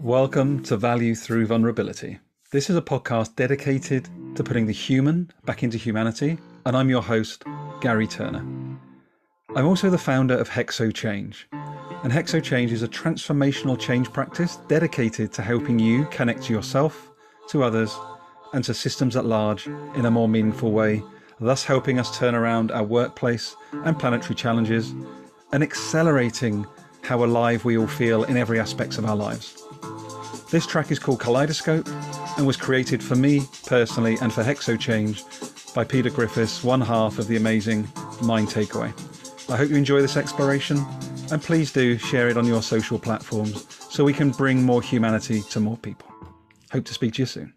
[0.00, 2.18] Welcome to Value Through Vulnerability.
[2.52, 7.02] This is a podcast dedicated to putting the human back into humanity, and I'm your
[7.02, 7.44] host,
[7.80, 8.44] Gary Turner.
[9.54, 14.56] I'm also the founder of Hexo Change, and Hexo Change is a transformational change practice
[14.68, 17.10] dedicated to helping you connect to yourself,
[17.48, 17.96] to others,
[18.52, 21.02] and to systems at large in a more meaningful way,
[21.40, 23.54] thus helping us turn around our workplace
[23.84, 24.94] and planetary challenges
[25.52, 26.66] and accelerating
[27.02, 29.62] how alive we all feel in every aspects of our lives.
[30.50, 31.88] This track is called Kaleidoscope
[32.36, 35.24] and was created for me personally and for Hexo Change
[35.74, 37.88] by Peter Griffiths, one half of the amazing
[38.22, 38.92] Mind Takeaway.
[39.50, 40.84] I hope you enjoy this exploration
[41.30, 45.42] and please do share it on your social platforms so we can bring more humanity
[45.50, 46.08] to more people.
[46.72, 47.54] Hope to speak to you soon.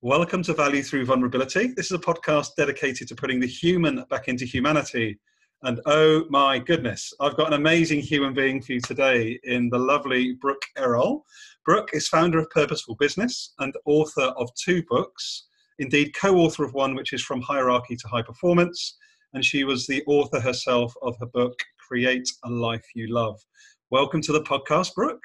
[0.00, 1.68] Welcome to Value Through Vulnerability.
[1.76, 5.20] This is a podcast dedicated to putting the human back into humanity.
[5.64, 9.78] And oh my goodness, I've got an amazing human being for you today in the
[9.78, 11.22] lovely Brooke Erol.
[11.64, 15.46] Brooke is founder of Purposeful Business and author of two books,
[15.78, 18.98] indeed, co author of one which is From Hierarchy to High Performance.
[19.34, 21.54] And she was the author herself of her book,
[21.88, 23.40] Create a Life You Love.
[23.90, 25.22] Welcome to the podcast, Brooke.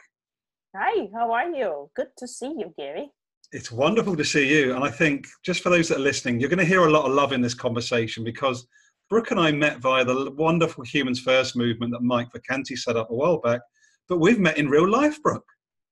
[0.76, 1.90] Hi, how are you?
[1.96, 3.10] Good to see you, Gary.
[3.54, 4.76] It's wonderful to see you.
[4.76, 7.06] And I think, just for those that are listening, you're going to hear a lot
[7.06, 8.68] of love in this conversation because
[9.10, 13.10] Brooke and I met via the wonderful Humans First movement that Mike Vacanti set up
[13.10, 13.62] a while back,
[14.10, 15.48] but we've met in real life, Brooke.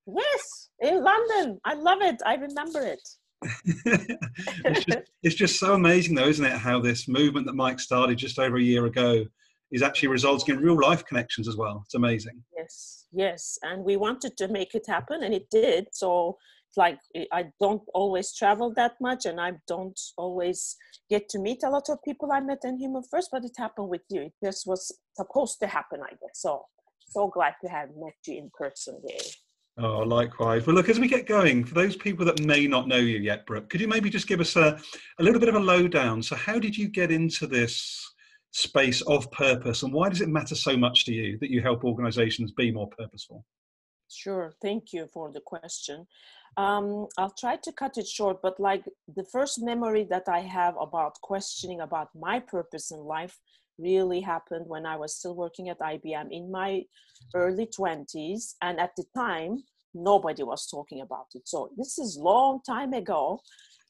[0.06, 1.60] Yes, in London.
[1.64, 2.22] I love it.
[2.26, 3.08] I remember it.
[3.76, 6.58] it's, just, it's, just, so amazing, though, isn't it?
[6.58, 9.26] How this movement that Mike started just over a year ago
[9.72, 11.82] is actually resulting in real life connections as well.
[11.86, 12.44] It's amazing.
[12.58, 13.58] Yes, yes.
[13.64, 15.88] And we wanted to make it happen, and it did.
[15.94, 16.38] So,
[16.78, 20.76] like, eh, I don't always travel that much, and I don't always
[21.10, 23.90] get to meet a lot of people I met in Human First, but it happened
[23.90, 24.22] with you.
[24.22, 26.42] It just was supposed to happen, I guess.
[26.42, 26.64] So,
[27.10, 29.20] so glad to have met you in person, Gary.
[29.78, 30.66] Oh, likewise.
[30.66, 33.46] Well, look, as we get going, for those people that may not know you yet,
[33.46, 34.80] Brooke, could you maybe just give us a,
[35.20, 36.24] a little bit of a lowdown?
[36.24, 38.06] So, how did you get into this
[38.56, 41.84] space of purpose, and why does it matter so much to you that you help
[41.84, 43.46] organizations be more purposeful?
[44.10, 44.54] Sure.
[44.62, 46.08] Thank you for the question.
[46.58, 50.76] Um, I'll try to cut it short, but like the first memory that I have
[50.80, 53.38] about questioning about my purpose in life
[53.78, 56.84] really happened when I was still working at IBM in my
[57.34, 58.54] early 20s.
[58.62, 59.64] And at the time,
[59.94, 61.48] nobody was talking about it.
[61.48, 63.40] So this is long time ago.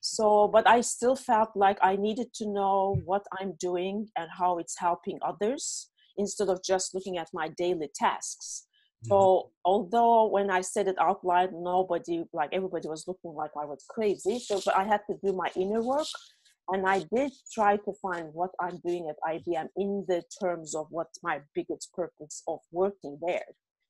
[0.02, 4.60] So, but I still felt like I needed to know what I'm doing and how
[4.60, 8.65] it's helping others instead of just looking at my daily tasks.
[9.06, 9.10] Mm-hmm.
[9.10, 13.66] So, although when I said it out loud, nobody, like everybody was looking like I
[13.66, 14.40] was crazy.
[14.40, 16.08] So, but I had to do my inner work
[16.70, 20.88] and I did try to find what I'm doing at IBM in the terms of
[20.90, 23.46] what my biggest purpose of working there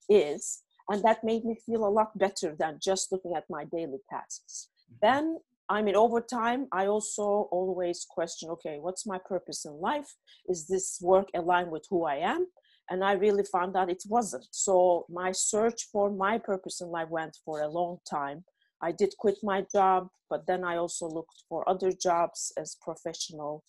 [0.10, 0.62] is.
[0.90, 4.70] And that made me feel a lot better than just looking at my daily tasks.
[4.92, 4.98] Mm-hmm.
[5.02, 5.40] Then,
[5.70, 10.14] I mean, over time, I also always question okay, what's my purpose in life?
[10.48, 12.48] Is this work aligned with who I am?
[12.90, 14.48] And I really found out it wasn't.
[14.52, 18.44] So, my search for my purpose in life went for a long time
[18.82, 23.64] I did quit my job, but then I also looked for other jobs as professional.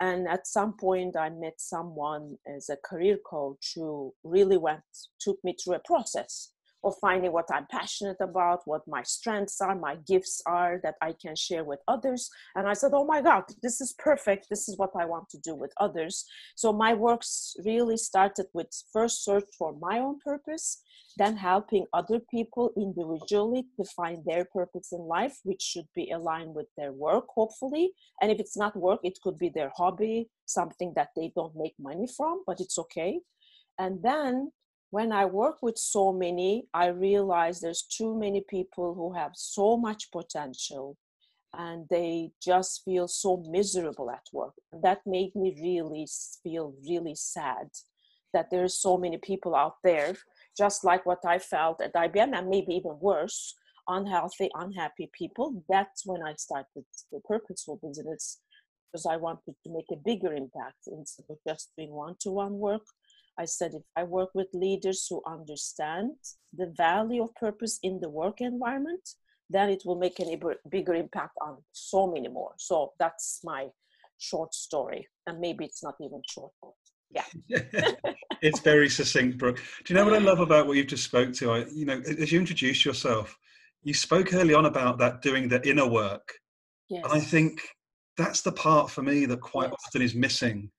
[0.00, 4.82] And at some point, I met someone as a career coach who really went
[5.20, 6.52] took me through a process
[6.84, 11.14] of finding what I'm passionate about, what my strengths are, my gifts are that I
[11.20, 12.30] can share with others.
[12.54, 14.46] And I said, Oh my God, this is perfect.
[14.50, 16.24] This is what I want to do with others.
[16.56, 20.82] So my works really started with first search for my own purpose,
[21.16, 26.54] then helping other people individually to find their purpose in life, which should be aligned
[26.54, 27.92] with their work, hopefully.
[28.20, 31.74] And if it's not work, it could be their hobby, something that they don't make
[31.78, 33.20] money from, but it's okay.
[33.78, 34.52] And then
[34.94, 39.76] when I work with so many, I realize there's too many people who have so
[39.76, 40.96] much potential
[41.52, 44.54] and they just feel so miserable at work.
[44.84, 46.06] That made me really
[46.44, 47.70] feel really sad
[48.32, 50.14] that there's so many people out there,
[50.56, 53.54] just like what I felt at IBM, and maybe even worse,
[53.88, 55.64] unhealthy, unhappy people.
[55.68, 58.38] That's when I started the purposeful business
[58.92, 62.58] because I wanted to make a bigger impact instead of just doing one to one
[62.60, 62.86] work.
[63.38, 66.12] I said if I work with leaders who understand
[66.56, 69.08] the value of purpose in the work environment,
[69.50, 70.38] then it will make a
[70.68, 72.52] bigger impact on so many more.
[72.58, 73.68] So that's my
[74.18, 75.08] short story.
[75.26, 76.72] And maybe it's not even short, but
[77.10, 77.24] yeah.
[78.42, 79.60] it's very succinct, Brooke.
[79.84, 81.52] Do you know what I love about what you've just spoke to?
[81.52, 83.36] I, you know, as you introduced yourself,
[83.82, 86.34] you spoke early on about that doing the inner work.
[86.88, 87.04] Yes.
[87.04, 87.60] And I think
[88.16, 89.76] that's the part for me that quite yes.
[89.86, 90.70] often is missing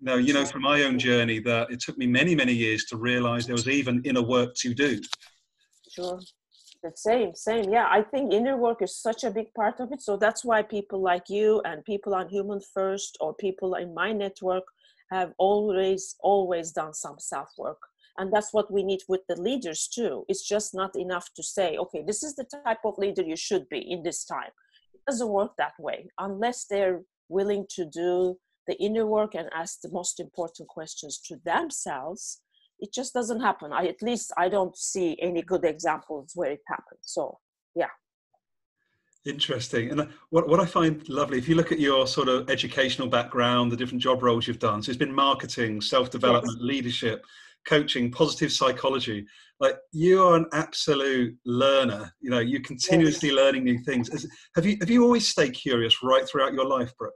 [0.00, 2.96] no, you know from my own journey that it took me many, many years to
[2.96, 5.00] realize there was even inner work to do.
[5.90, 6.20] sure.
[6.82, 7.72] The same same.
[7.72, 10.02] Yeah i think inner work is such a big part of it.
[10.02, 14.12] So that's why people like you and people on human first or people in my
[14.12, 14.64] network
[15.10, 17.80] have always always done some self work
[18.18, 20.24] and that's what we need with the leaders too.
[20.28, 23.66] It's just not enough to say okay this is the type of leader you should
[23.70, 24.52] be in this time.
[24.92, 27.00] It doesn't work that way unless they're
[27.30, 32.40] willing to do the inner work and ask the most important questions to themselves
[32.80, 36.62] it just doesn't happen i at least i don't see any good examples where it
[36.68, 37.38] happens so
[37.74, 37.88] yeah
[39.26, 39.90] Interesting.
[39.90, 43.08] And uh, what, what I find lovely, if you look at your sort of educational
[43.08, 46.62] background, the different job roles you've done, so it's been marketing, self development, yes.
[46.62, 47.24] leadership,
[47.66, 49.26] coaching, positive psychology.
[49.60, 52.12] Like you are an absolute learner.
[52.20, 53.36] You know, you're continuously yes.
[53.36, 54.10] learning new things.
[54.56, 57.14] Have you have you always stayed curious right throughout your life, Brooke?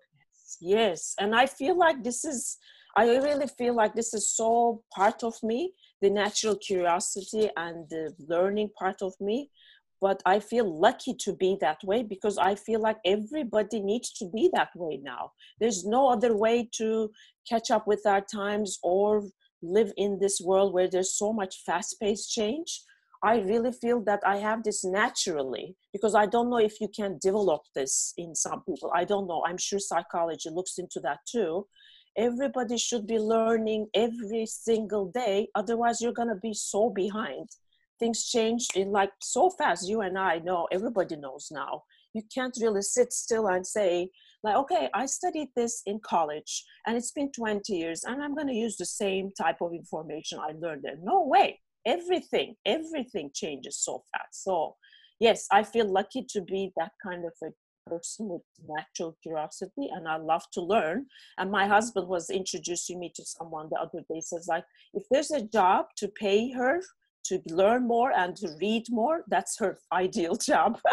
[0.61, 2.59] Yes, and I feel like this is.
[2.97, 8.13] I really feel like this is so part of me, the natural curiosity and the
[8.29, 9.51] learning part of me.
[10.01, 14.29] But I feel lucky to be that way because I feel like everybody needs to
[14.35, 15.33] be that way now.
[15.61, 17.11] There's no other way to
[17.49, 19.25] catch up with our times or
[19.63, 22.83] live in this world where there's so much fast-paced change
[23.23, 27.19] i really feel that i have this naturally because i don't know if you can
[27.21, 28.91] develop this in some people.
[28.95, 29.43] I don't know.
[29.47, 31.67] I'm sure psychology looks into that too.
[32.17, 37.49] Everybody should be learning every single day otherwise you're going to be so behind.
[37.99, 41.83] Things change in like so fast you and i know everybody knows now.
[42.15, 44.11] You can't really sit still and say
[44.43, 48.47] like okay i studied this in college and it's been 20 years and i'm going
[48.47, 50.99] to use the same type of information i learned there.
[51.03, 51.61] No way
[51.95, 54.45] everything everything changes so fast.
[54.45, 54.77] So
[55.21, 57.51] yes i feel lucky to be that kind of a
[57.91, 61.07] person with natural curiosity and i love to learn.
[61.39, 64.65] And my husband was introducing me to someone the other day says like
[64.95, 66.81] if there's a job to pay her
[67.25, 70.79] to learn more and to read more that's her ideal job.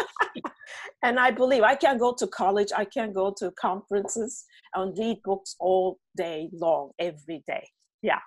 [1.02, 4.44] And i believe i can go to college i can go to conferences
[4.74, 7.64] and read books all day long every day.
[8.02, 8.20] Yeah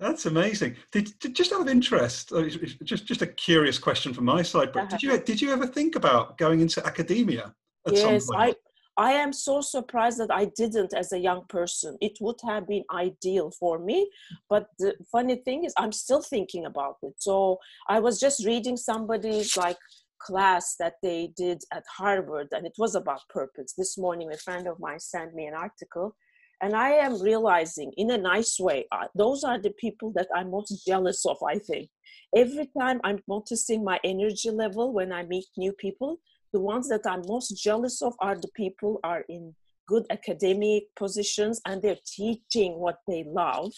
[0.00, 0.76] that's amazing.
[0.92, 2.48] Did, did, just out of interest, uh,
[2.82, 4.72] just just a curious question from my side.
[4.72, 4.96] But uh-huh.
[4.96, 7.54] did you did you ever think about going into academia?
[7.86, 8.54] yes, I
[8.96, 11.96] I am so surprised that I didn't as a young person.
[12.00, 14.10] It would have been ideal for me.
[14.48, 17.14] But the funny thing is, I'm still thinking about it.
[17.18, 17.58] So
[17.88, 19.78] I was just reading somebody's like
[20.20, 23.74] class that they did at Harvard, and it was about purpose.
[23.76, 26.14] This morning, a friend of mine sent me an article.
[26.62, 30.86] And I am realizing in a nice way, those are the people that I'm most
[30.86, 31.88] jealous of, I think.
[32.36, 36.20] Every time I'm noticing my energy level when I meet new people,
[36.52, 39.54] the ones that I'm most jealous of are the people are in
[39.88, 43.72] good academic positions and they're teaching what they love.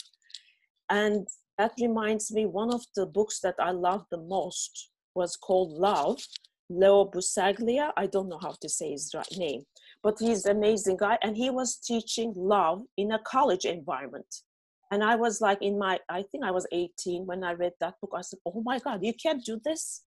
[0.91, 1.27] And
[1.59, 6.19] that reminds me, one of the books that I love the most was called Love.
[6.69, 9.63] Leo Buscaglia, I don't know how to say his right name,
[10.03, 11.19] but he's an amazing guy.
[11.23, 14.35] And he was teaching love in a college environment.
[14.91, 17.95] And I was like, in my, I think I was 18 when I read that
[18.01, 18.13] book.
[18.15, 20.03] I said, Oh my God, you can't do this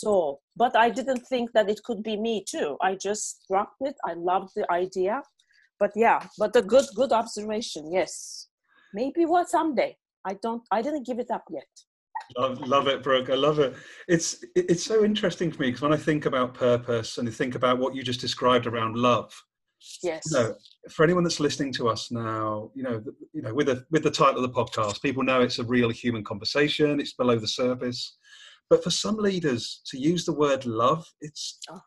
[0.00, 3.96] so but i didn't think that it could be me too i just dropped it
[4.06, 5.22] i loved the idea
[5.78, 8.48] but yeah but a good good observation yes
[8.94, 9.94] maybe what someday
[10.24, 11.72] i don't i didn't give it up yet
[12.36, 13.30] Love, love it, Brooke.
[13.30, 13.74] I love it.
[14.08, 17.54] It's it's so interesting for me because when I think about purpose and I think
[17.54, 19.32] about what you just described around love,
[20.02, 20.22] yes.
[20.30, 20.54] You know,
[20.90, 23.02] for anyone that's listening to us now, you know,
[23.32, 25.90] you know, with the with the title of the podcast, people know it's a real
[25.90, 27.00] human conversation.
[27.00, 28.16] It's below the surface.
[28.68, 31.80] But for some leaders to use the word love, it's oh,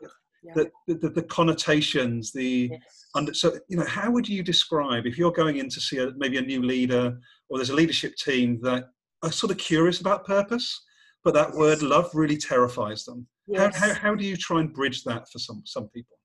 [0.43, 0.53] yeah.
[0.53, 2.81] the, the, the, connotations, the yes.
[3.15, 6.11] under, so you know, how would you describe if you're going in to see a,
[6.17, 7.17] maybe a new leader
[7.49, 8.89] or there's a leadership team that
[9.23, 10.83] are sort of curious about purpose,
[11.23, 13.25] but that word love really terrifies them.
[13.47, 13.75] Yes.
[13.77, 16.17] How, how, how do you try and bridge that for some some people?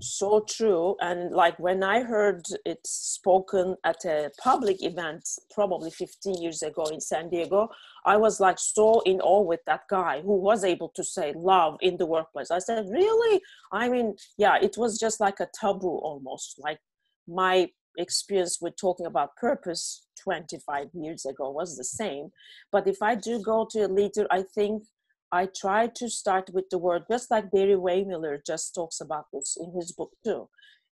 [0.00, 6.40] so true and like when i heard it spoken at a public event probably 15
[6.40, 7.68] years ago in san diego
[8.06, 11.76] i was like so in awe with that guy who was able to say love
[11.80, 13.40] in the workplace i said really
[13.72, 16.78] i mean yeah it was just like a taboo almost like
[17.26, 22.30] my experience with talking about purpose 25 years ago was the same
[22.70, 24.82] but if i do go to a leader i think
[25.34, 29.72] I try to start with the word, just like Barry-Wehmiller just talks about this in
[29.72, 30.46] his book too.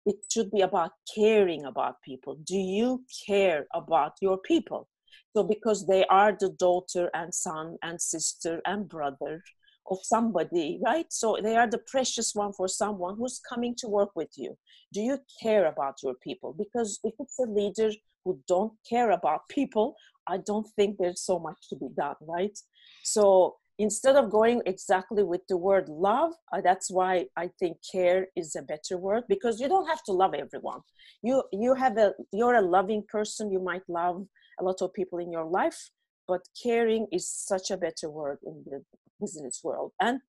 [0.07, 2.37] It should be about caring about people.
[2.43, 4.89] Do you care about your people?
[5.37, 9.43] So, because they are the daughter and son and sister and brother
[9.91, 11.07] of somebody, right?
[11.11, 14.57] So, they are the precious one for someone who's coming to work with you.
[14.93, 16.55] Do you care about your people?
[16.57, 17.91] Because if it's a leader
[18.25, 19.95] who don't care about people,
[20.27, 22.57] I don't think there's so much to be done, right?
[23.03, 28.27] So, instead of going exactly with the word love uh, that's why i think care
[28.37, 30.81] is a better word because you don't have to love everyone
[31.23, 34.27] you you have a you're a loving person you might love
[34.61, 35.81] a lot of people in your life
[36.29, 38.85] but caring is such a better word in the
[39.21, 39.93] business world.
[40.01, 40.21] And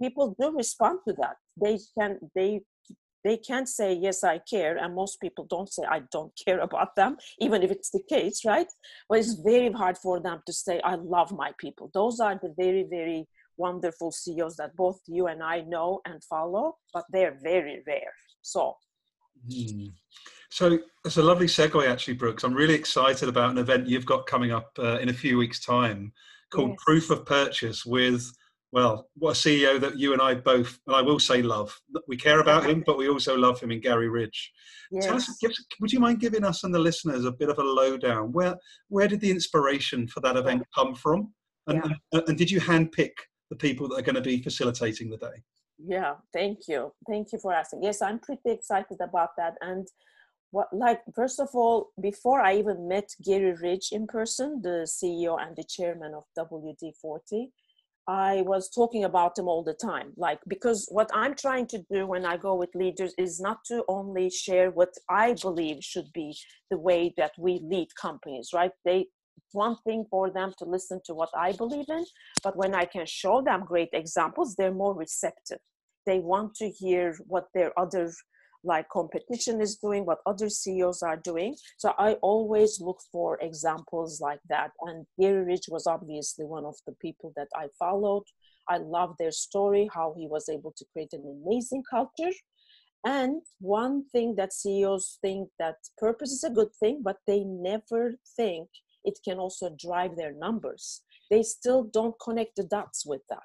[0.00, 1.36] people do respond to that.
[1.60, 2.62] They can they
[3.24, 6.94] they can't say yes i care and most people don't say i don't care about
[6.96, 8.70] them even if it's the case right?
[9.08, 11.90] But it's very hard for them to say i love my people.
[11.92, 13.26] Those are the very very
[13.58, 18.14] wonderful ceos that both you and i know and follow but they're very rare.
[18.42, 18.76] So
[19.50, 19.92] mm.
[20.50, 22.44] so it's a lovely segue actually brooks.
[22.44, 25.58] I'm really excited about an event you've got coming up uh, in a few weeks
[25.60, 26.12] time
[26.52, 26.78] called yes.
[26.84, 28.30] proof of purchase with
[28.72, 31.74] well, what a CEO that you and I both, and I will say love.
[32.08, 34.52] We care about him, but we also love him in Gary Ridge.
[34.90, 35.06] Yes.
[35.06, 35.42] Tell us,
[35.80, 38.32] would you mind giving us and the listeners a bit of a lowdown?
[38.32, 38.56] Where
[38.88, 41.32] where did the inspiration for that event come from?
[41.68, 41.92] And, yeah.
[42.12, 43.12] and, and did you handpick
[43.50, 45.42] the people that are going to be facilitating the day?
[45.78, 46.92] Yeah, thank you.
[47.08, 47.82] Thank you for asking.
[47.82, 49.54] Yes, I'm pretty excited about that.
[49.60, 49.86] And
[50.72, 55.56] like, first of all, before I even met Gary Ridge in person, the CEO and
[55.56, 57.50] the chairman of WD 40,
[58.08, 60.12] I was talking about them all the time.
[60.16, 63.84] Like, because what I'm trying to do when I go with leaders is not to
[63.88, 66.36] only share what I believe should be
[66.70, 68.70] the way that we lead companies, right?
[68.84, 69.06] They,
[69.52, 72.04] one thing for them to listen to what I believe in,
[72.42, 75.58] but when I can show them great examples, they're more receptive.
[76.06, 78.12] They want to hear what their other
[78.66, 81.54] like competition is doing, what other CEOs are doing.
[81.78, 84.72] So I always look for examples like that.
[84.82, 88.24] And Gary Ridge was obviously one of the people that I followed.
[88.68, 92.32] I love their story, how he was able to create an amazing culture.
[93.04, 98.18] And one thing that CEOs think that purpose is a good thing, but they never
[98.36, 98.68] think
[99.04, 101.02] it can also drive their numbers.
[101.30, 103.44] They still don't connect the dots with that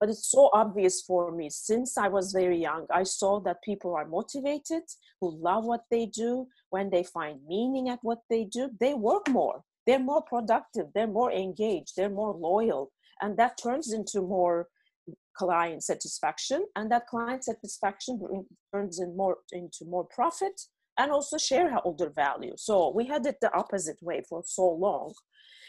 [0.00, 3.94] but it's so obvious for me since i was very young i saw that people
[3.94, 4.82] are motivated
[5.20, 6.46] who love what they do.
[6.70, 9.62] When they find meaning at what they do they work more.
[9.86, 12.92] They're more productive they're more engaged they're more loyal.
[13.20, 14.68] And that turns into more
[15.36, 20.60] client satisfaction and that client satisfaction turns in more into more profit
[20.98, 22.52] and also shareholder value.
[22.56, 25.12] So we had it the opposite way for so long.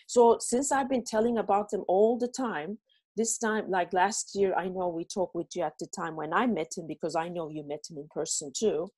[0.07, 2.77] So since i've been telling about them all the time
[3.17, 6.33] this time like last year i know we talked with you at the time when
[6.33, 8.89] i met him because i know you met him in person too.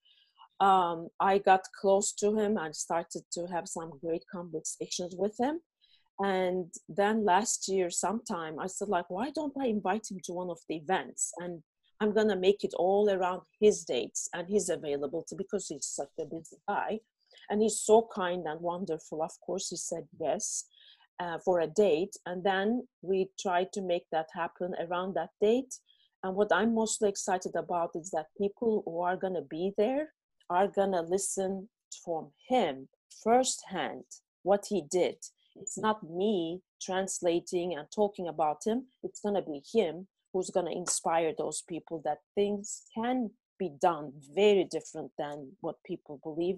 [0.60, 5.60] Um, i got close to him and started to have some great conversations with him.
[6.20, 10.50] And then last year sometime i said like why don't i invite him to one
[10.50, 11.34] of the events?
[11.40, 11.64] And
[12.00, 16.14] i'm gonna make it all around his dates and he's available to because he's such
[16.20, 17.00] a busy guy.
[17.50, 19.22] And he's so kind and wonderful.
[19.24, 20.66] Of course he said yes
[21.20, 25.74] uh, for a date and then we try to make that happen around that date.
[26.24, 30.14] And what i'm mostly excited about is that people who are going to be there
[30.50, 31.70] are going to listen
[32.04, 32.88] from him
[33.24, 34.04] firsthand
[34.44, 35.16] what he did.
[35.56, 38.88] It's not me translating and talking about him.
[39.04, 43.30] It's going to be him who's going to inspire those people that things can
[43.60, 46.58] be done very different than what people believe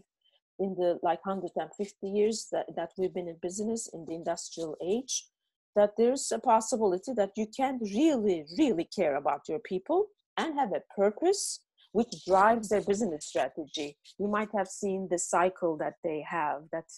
[0.59, 5.27] in the like 150 years that, that we've been in business in the industrial age
[5.75, 10.07] that there's a possibility that you can really really care about your people
[10.37, 11.61] and have a purpose
[11.95, 13.97] which drives their business strategy.
[14.19, 16.89] You might have seen the cycle that they have that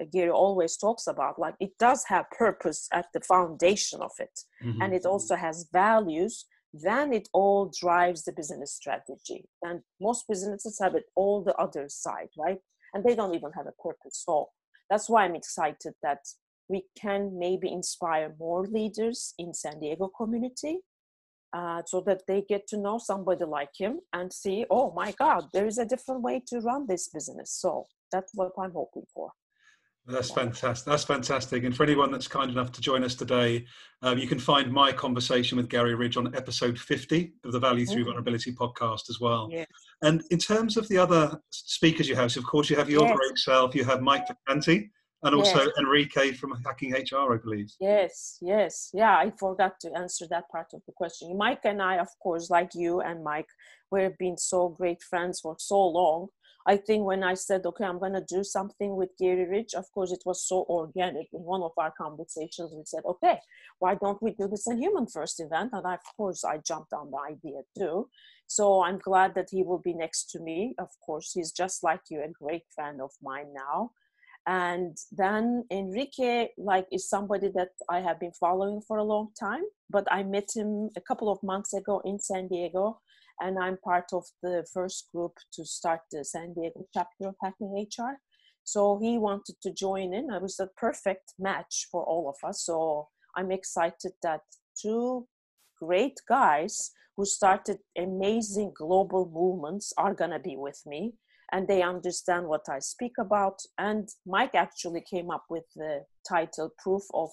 [0.00, 4.36] uh, Gary always talks about like it does have purpose at the foundation of it
[4.64, 4.80] mm-hmm.
[4.80, 6.46] and it also has values.
[6.72, 11.86] Then it all drives the business strategy and most businesses have it all the other
[11.88, 12.60] side right
[12.94, 14.22] and they don't even have a purpose.
[14.24, 14.48] So
[14.88, 16.20] that's why I'm excited that
[16.68, 20.78] we can maybe inspire more leaders in San Diego community
[21.52, 25.48] uh, so that they get to know somebody like him and see, oh my God,
[25.52, 27.52] there is a different way to run this business.
[27.52, 29.30] So that's what I'm hoping for.
[30.06, 30.84] That's fantastic.
[30.84, 31.64] That's fantastic.
[31.64, 33.64] And for anyone that's kind enough to join us today,
[34.02, 37.86] um, you can find my conversation with Gary Ridge on episode 50 of the Value
[37.86, 38.04] Through mm-hmm.
[38.10, 39.48] Vulnerability podcast as well.
[39.50, 39.66] Yes.
[40.02, 43.06] And in terms of the other speakers you have, so of course you have your
[43.06, 43.16] yes.
[43.16, 44.90] great self, you have Mike Vacanti,
[45.22, 45.68] and also yes.
[45.78, 47.72] Enrique from Hacking HR, I believe.
[47.80, 48.90] Yes, yes.
[48.92, 51.34] Yeah, I forgot to answer that part of the question.
[51.38, 53.48] Mike and I, of course, like you and Mike,
[53.90, 56.28] we've been so great friends for so long
[56.66, 59.84] I think when I said, okay, I'm going to do something with Gary Ridge, of
[59.92, 61.28] course, it was so organic.
[61.32, 63.38] In one of our conversations, we said, okay,
[63.78, 65.70] why don't we do this in Human First event?
[65.74, 68.08] And of course, I jumped on the idea too.
[68.46, 70.74] So I'm glad that he will be next to me.
[70.78, 73.90] Of course, he's just like you, a great friend of mine now.
[74.46, 79.62] and then enrique like is somebody that i have been following for a long time
[79.88, 83.00] but i met him a couple of months ago in san diego
[83.40, 87.86] and i'm part of the first group to start the san diego chapter of hacking
[87.98, 88.14] hr
[88.64, 90.30] so he wanted to join in.
[90.30, 92.64] I was a perfect match for all of us.
[92.64, 94.40] So i'm excited that
[94.80, 95.26] two
[95.80, 101.14] great guys who started amazing global movements are going to be with me
[101.52, 103.60] and they understand what I speak about.
[103.78, 107.30] And Mike actually came up with the title Proof of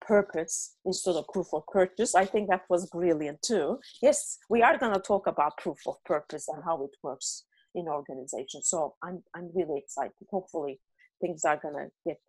[0.00, 2.14] Purpose instead of Proof of Purchase.
[2.14, 3.78] I think that was brilliant too.
[4.02, 7.88] Yes, we are going to talk about proof of purpose and how it works in
[7.88, 8.68] organizations.
[8.68, 10.12] So I'm, I'm really excited.
[10.30, 10.80] Hopefully,
[11.20, 12.20] things are going to get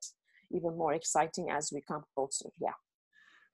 [0.51, 2.49] even more exciting as we come closer.
[2.59, 2.71] Yeah.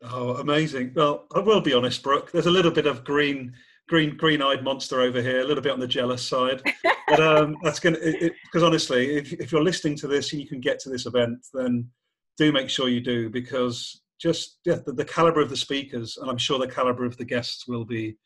[0.02, 0.94] Oh, amazing.
[0.96, 2.32] Well, I will be honest, Brooke.
[2.32, 3.54] There's a little bit of green
[3.88, 6.62] green green-eyed monster over here, a little bit on the jealous side.
[7.08, 10.48] but um, that's going to because honestly, if, if you're listening to this and you
[10.48, 11.90] can get to this event, then
[12.38, 16.30] do make sure you do because just yeah, the, the caliber of the speakers, and
[16.30, 18.18] I'm sure the caliber of the guests will be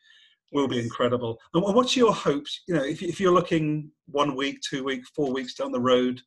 [0.51, 1.39] will be incredible.
[1.53, 2.62] And what's your hopes?
[2.67, 6.22] You know, if, if you're looking one week, two weeks, four weeks down the road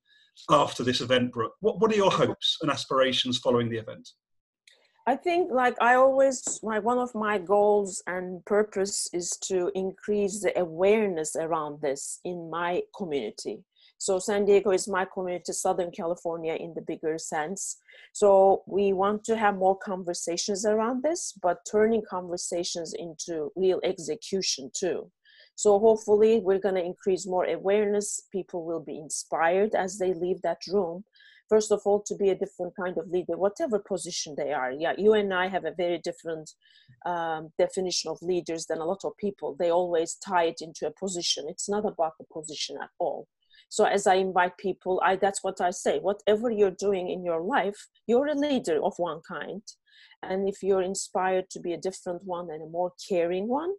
[0.49, 4.09] after this event, Brooke, what, what are your hopes and aspirations following the event?
[5.07, 10.41] I think like I always like one of my goals and purpose is to increase
[10.41, 13.65] the awareness around this in my community.
[14.03, 17.79] So San Diego is my community, Southern California in the bigger sense.
[18.13, 24.73] So we want to have more conversations around this, but turning conversations into real execution
[24.77, 25.09] too.
[25.55, 28.23] So hopefully we're going to increase more awareness.
[28.33, 31.05] People will be inspired as they leave that room
[31.49, 34.95] first of all to be a different kind of leader whatever position they are yeah
[34.97, 36.49] you and i have a very different
[37.05, 40.99] um, definition of leaders than a lot of people they always tie it into a
[40.99, 43.27] position it's not about the position at all
[43.75, 47.43] so as i invite people i that's what i say whatever you're doing in your
[47.57, 49.63] life you're a leader of one kind
[50.23, 53.73] and if you're inspired to be a different one and a more caring one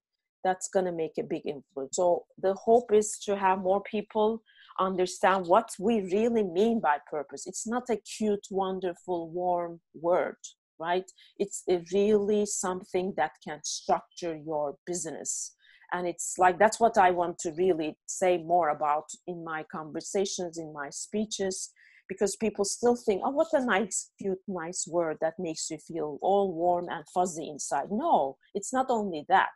[0.44, 4.42] that's going to make a big influence so the hope is to have more people
[4.80, 7.48] understand what we really mean by purpose.
[7.48, 10.38] It's not a cute, wonderful, warm word,
[10.80, 11.10] right?
[11.38, 15.56] It's really something that can structure your business.
[15.94, 20.58] And it's like that's what I want to really say more about in my conversations,
[20.58, 21.72] in my speeches,
[22.10, 26.18] because people still think, oh, what a nice, cute, nice word that makes you feel
[26.22, 27.92] all warm and fuzzy inside.
[27.92, 29.52] No, it's not only that.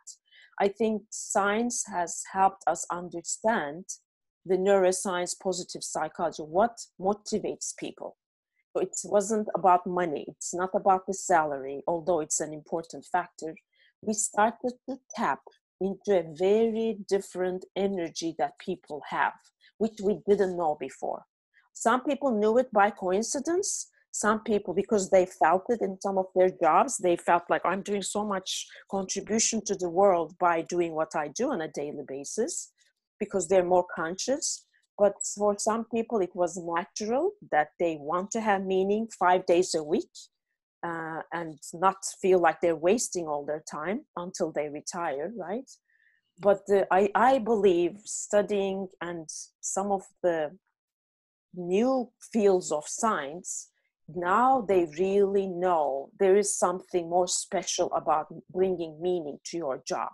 [0.60, 3.84] I think science has helped us understand
[4.48, 8.16] the neuroscience positive psychology what motivates people
[8.72, 13.54] so it wasn't about money it's not about the salary although it's an important factor
[14.02, 15.40] we started to tap
[15.80, 19.32] into a very different energy that people have
[19.78, 21.22] which we didn't know before.
[21.72, 23.88] Some people knew it by coincidence.
[24.10, 27.82] Some people because they felt it in some of their jobs they felt like i'm
[27.82, 32.02] doing so much contribution to the world by doing what i do on a daily
[32.08, 32.72] basis
[33.18, 34.64] because they're more conscious.
[34.96, 39.74] But for some people, it was natural that they want to have meaning five days
[39.74, 40.10] a week
[40.84, 45.70] uh, and not feel like they're wasting all their time until they retire, right?
[46.40, 49.28] But the, I, I believe studying and
[49.60, 50.56] some of the
[51.54, 53.70] new fields of science
[54.14, 60.12] now they really know there is something more special about bringing meaning to your job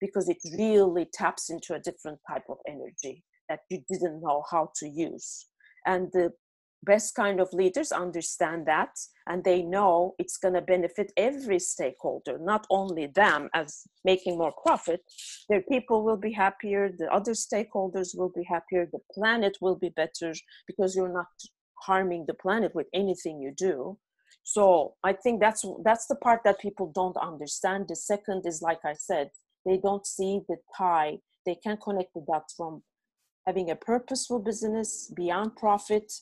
[0.00, 4.70] because it really taps into a different type of energy that you didn't know how
[4.76, 5.46] to use.
[5.86, 6.32] And the
[6.82, 8.90] best kind of leaders understand that
[9.26, 14.52] and they know it's going to benefit every stakeholder, not only them as making more
[14.64, 15.00] profit.
[15.48, 19.90] Their people will be happier, the other stakeholders will be happier, the planet will be
[19.90, 20.32] better
[20.66, 21.26] because you're not
[21.82, 23.98] harming the planet with anything you do.
[24.42, 27.86] So i think that's that's the part that people don't understand.
[27.88, 29.30] The second is like i said
[29.66, 31.18] they don't see the tie.
[31.44, 32.82] They can connect the dots from
[33.46, 36.12] having a purposeful business beyond profit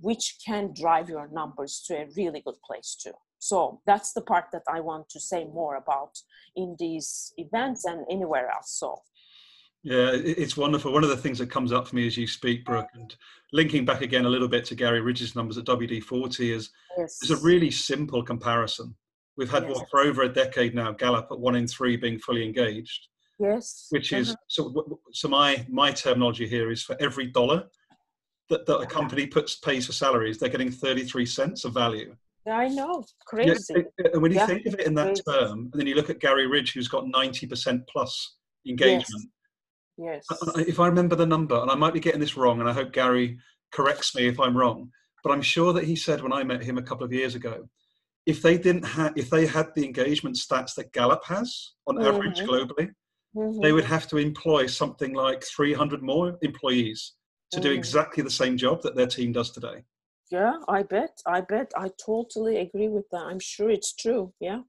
[0.00, 4.46] which can drive your numbers to a really good place too so that's the part
[4.52, 6.12] that i want to say more about
[6.56, 9.00] in these events and anywhere else so
[9.82, 10.92] yeah, it's wonderful.
[10.92, 13.14] One of the things that comes up for me as you speak, Brooke, and
[13.52, 17.18] linking back again a little bit to Gary Ridge's numbers at WD40 is yes.
[17.22, 18.94] is a really simple comparison.
[19.38, 19.76] We've had yes.
[19.76, 23.08] what for over a decade now, Gallup at one in three being fully engaged.
[23.38, 23.86] Yes.
[23.88, 24.36] Which is uh-huh.
[24.48, 25.00] so.
[25.12, 27.64] So my my terminology here is for every dollar
[28.50, 32.14] that, that a company puts pays for salaries, they're getting thirty three cents of value.
[32.46, 33.74] I know, crazy.
[33.74, 34.46] Yeah, and when you yeah.
[34.46, 35.22] think of it in that crazy.
[35.28, 38.36] term, and then you look at Gary Ridge, who's got ninety percent plus
[38.66, 39.28] engagement.
[39.96, 40.24] Yes.
[40.30, 40.56] yes.
[40.68, 42.92] If I remember the number, and I might be getting this wrong, and I hope
[42.92, 43.38] Gary
[43.72, 44.90] corrects me if I'm wrong,
[45.22, 47.68] but I'm sure that he said when I met him a couple of years ago,
[48.26, 52.06] if they didn't have, if they had the engagement stats that Gallup has on mm-hmm.
[52.06, 52.90] average globally,
[53.36, 53.60] mm-hmm.
[53.60, 57.12] they would have to employ something like 300 more employees
[57.52, 57.62] to mm.
[57.62, 59.84] do exactly the same job that their team does today.
[60.30, 61.20] Yeah, I bet.
[61.26, 61.72] I bet.
[61.76, 63.24] I totally agree with that.
[63.24, 64.32] I'm sure it's true.
[64.40, 64.62] Yeah.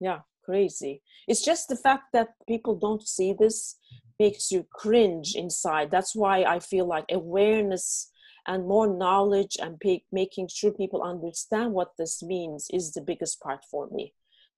[0.00, 0.20] Yeah.
[0.44, 1.02] Crazy.
[1.26, 3.76] It's just the fact that people don't see this
[4.20, 5.90] makes you cringe inside.
[5.90, 8.10] That's why I feel like awareness
[8.46, 9.80] and more knowledge and
[10.12, 14.12] making sure people understand what this means is the biggest part for me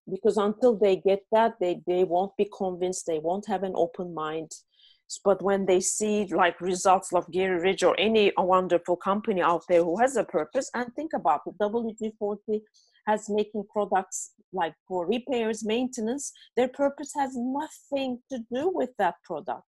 [0.08, 4.14] because until they get that they, they won't be convinced they won't have an open
[4.14, 4.50] mind
[5.24, 9.84] but when they see like results of Gary Ridge or any wonderful company out there
[9.84, 12.60] who has a purpose and think about it WD-40
[13.06, 19.14] has making products like for repairs maintenance their purpose has nothing to do with that
[19.24, 19.62] product.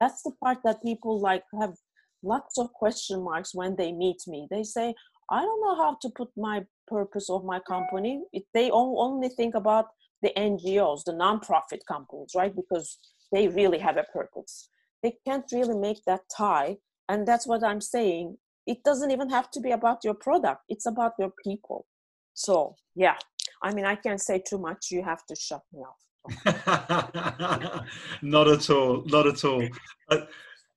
[0.00, 1.74] That's the part that people like have
[2.22, 4.46] lots of question marks when they meet me.
[4.50, 4.94] They say
[5.30, 8.22] i don't know how to put my purpose of my company.
[8.54, 9.86] They only think about
[10.22, 12.54] the ngos the non-profit companies right?
[12.54, 12.98] Because
[13.32, 14.68] they really have a purpose.
[15.02, 16.76] They can't really make that tie
[17.08, 18.36] and that's what i'm saying.
[18.66, 21.86] It doesn't even have to be about your product it's about your people.
[22.34, 23.16] So yeah
[23.62, 26.02] i mean i can't say too much you have to shut me off.
[28.22, 29.66] Not at all not at all.
[30.10, 30.18] Uh,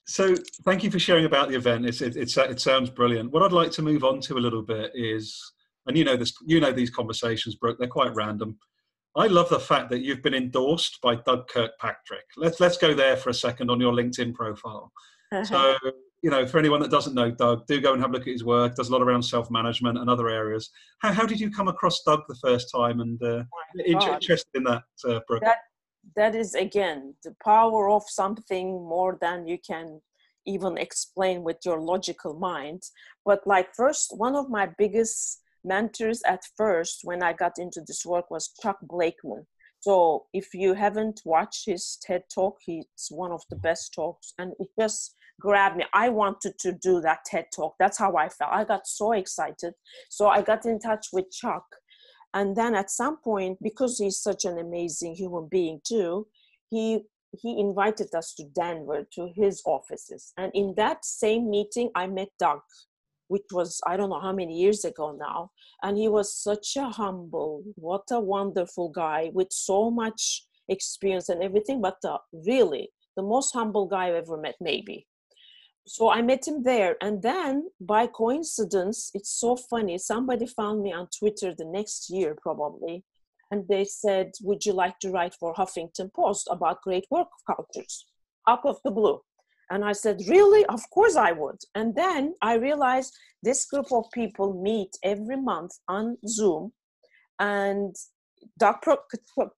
[0.06, 0.36] so
[0.66, 3.32] thank you for sharing about the event it's, it, it's, it sounds brilliant.
[3.32, 5.54] What i'd like to move on to a little bit is
[5.88, 8.58] and you know this you know these conversations brooke they're quite random
[9.16, 12.26] I love the fact that you've been endorsed by Doug Kirkpatrick.
[12.36, 14.92] Let's let's go there for a second on your LinkedIn profile.
[15.32, 15.44] Uh-huh.
[15.44, 18.24] So, you know, for anyone that doesn't know Doug, do go and have a look
[18.24, 18.76] at his work.
[18.76, 20.70] Does a lot around self management and other areas.
[21.00, 24.64] How, how did you come across Doug the first time and uh, oh interested in
[24.64, 25.44] that, uh, Brooke?
[25.44, 25.60] That
[26.16, 30.02] that is again the power of something more than you can
[30.46, 32.84] even explain with your logical mind.
[33.26, 38.06] But like first, one of my biggest mentors at first when I got into this
[38.06, 39.46] work was Chuck Blakeman.
[39.80, 44.54] So if you haven't watched his TED talk, he's one of the best talks, and
[44.60, 45.84] it just grabbed me.
[45.94, 47.76] I wanted to do that TED talk.
[47.80, 48.54] That's how I felt.
[48.54, 49.74] I got so excited.
[50.10, 51.66] So I got in touch with Chuck.
[52.34, 56.28] And then at some point, because he's such an amazing human being too,
[56.70, 57.04] he
[57.36, 60.34] he invited us to Denver to his offices.
[60.38, 62.62] And in that same meeting, I met Doug
[63.34, 65.50] which was I don't know how many years ago now.
[65.82, 71.42] And he was such a humble, what a wonderful guy with so much experience and
[71.42, 71.98] everything, but
[72.32, 75.08] really the most humble guy I've ever met, maybe.
[75.88, 76.96] So I met him there.
[77.02, 79.98] And then by coincidence, it's so funny.
[79.98, 83.04] Somebody found me on Twitter the next year, probably.
[83.50, 88.06] And they said, Would you like to write for Huffington Post about great work cultures?
[88.48, 89.20] Out of the blue.
[89.70, 90.66] And I said, Really?
[90.66, 91.60] Of course I would.
[91.76, 96.72] And then I realized this group of people meet every month on Zoom,
[97.40, 97.96] and
[98.58, 98.98] Dr.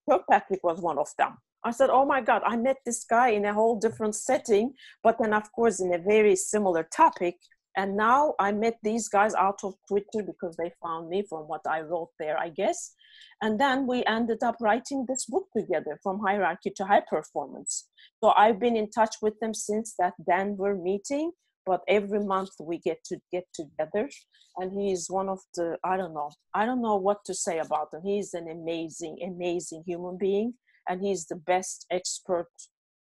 [0.08, 1.36] Kirkpatrick was one of them.
[1.64, 5.18] I said, Oh my God, I met this guy in a whole different setting, but
[5.18, 7.36] then, of course, in a very similar topic.
[7.76, 11.60] And now I met these guys out of Twitter because they found me from what
[11.68, 12.94] I wrote there, I guess.
[13.42, 17.88] And then we ended up writing this book together from hierarchy to high performance.
[18.22, 21.32] So I've been in touch with them since that Denver meeting,
[21.66, 24.08] but every month we get to get together.
[24.56, 27.58] And he is one of the, I don't know, I don't know what to say
[27.58, 28.00] about him.
[28.04, 30.54] He's an amazing, amazing human being.
[30.88, 32.48] And he's the best expert,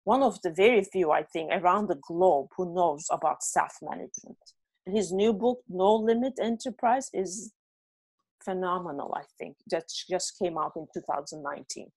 [0.04, 4.38] one of the very few, I think, around the globe who knows about self management.
[4.88, 7.54] His new book, No Limit Enterprise, is
[8.44, 11.88] phenomenal, I think, that just came out in 2019.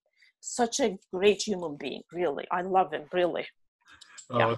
[0.40, 2.44] Such a great human being, really.
[2.50, 3.46] I love him, really.
[4.30, 4.56] Oh, yeah.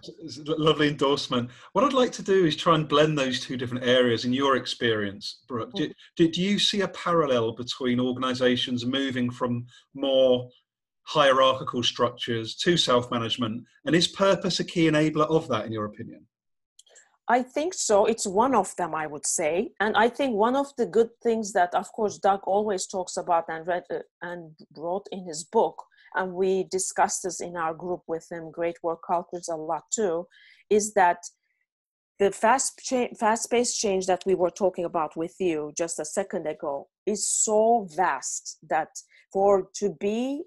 [0.59, 1.49] lovely endorsement.
[1.73, 4.57] What I'd like to do is try and blend those two different areas in your
[4.57, 5.73] experience, Brooke.
[5.75, 5.93] Mm-hmm.
[6.17, 10.49] Do, do you see a parallel between organizations moving from more
[11.03, 13.63] hierarchical structures to self management?
[13.87, 16.27] And is purpose a key enabler of that, in your opinion?
[17.31, 18.07] I think so.
[18.07, 19.71] It's one of them, I would say.
[19.79, 23.45] And I think one of the good things that, of course, Doug always talks about
[23.49, 25.77] and read uh, and wrote in his book,
[26.17, 30.27] and we discussed this in our group with him, Great Work Cultures, a lot too,
[30.71, 31.19] is that
[32.19, 36.49] the fast cha- fast-paced change that we were talking about with you just a second
[36.49, 38.91] ago is so vast that
[39.33, 40.43] for to be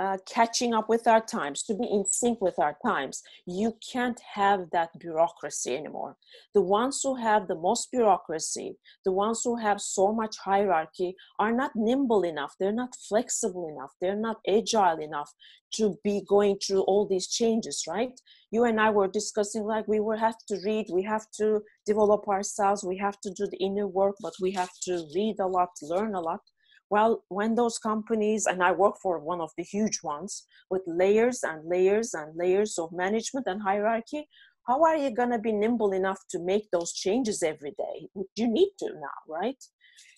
[0.00, 3.22] uh, catching up with our times, to be in sync with our times.
[3.46, 6.16] You can't have that bureaucracy anymore.
[6.54, 11.52] The ones who have the most bureaucracy, the ones who have so much hierarchy, are
[11.52, 12.54] not nimble enough.
[12.58, 13.92] They're not flexible enough.
[14.00, 15.30] They're not agile enough
[15.74, 18.18] to be going through all these changes, right?
[18.50, 22.26] You and I were discussing like we will have to read, we have to develop
[22.26, 25.68] ourselves, we have to do the inner work, but we have to read a lot,
[25.82, 26.40] learn a lot
[26.90, 31.44] well, when those companies, and I work for one of the huge ones with layers
[31.44, 34.28] and layers and layers of management and hierarchy,
[34.66, 38.08] how are you going to be nimble enough to make those changes every day?
[38.34, 39.62] You need to now, right?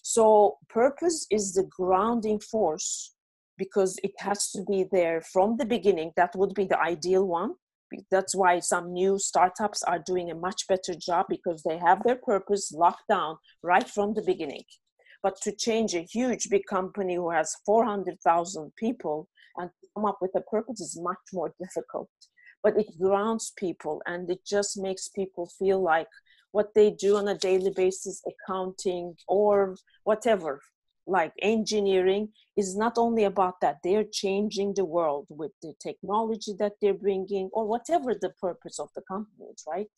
[0.02, 3.14] So, purpose is the grounding force
[3.58, 6.12] because it has to be there from the beginning.
[6.16, 7.54] That would be the ideal one.
[8.10, 12.16] That's why some new startups are doing a much better job because they have their
[12.16, 14.64] purpose locked down right from the beginning.
[15.22, 20.32] But to change a huge big company who has 400,000 people and come up with
[20.34, 22.10] a purpose is much more difficult.
[22.62, 26.08] But it grounds people and it just makes people feel like
[26.52, 30.60] what they do on a daily basis, accounting or whatever,
[31.06, 33.78] like engineering, is not only about that.
[33.82, 38.90] They're changing the world with the technology that they're bringing or whatever the purpose of
[38.94, 39.88] the company is, right?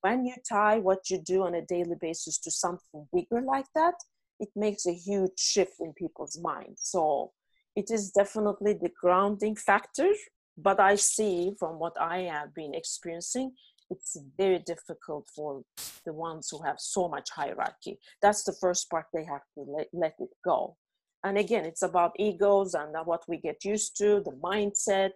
[0.00, 3.94] When you tie what you do on a daily basis to something bigger like that,
[4.40, 6.80] it makes a huge shift in people's minds.
[6.84, 7.32] So
[7.76, 10.10] it is definitely the grounding factor.
[10.56, 13.52] But I see from what I have been experiencing,
[13.90, 15.62] it's very difficult for
[16.04, 17.98] the ones who have so much hierarchy.
[18.20, 20.76] That's the first part they have to let, let it go.
[21.24, 25.12] And again, it's about egos and what we get used to, the mindset.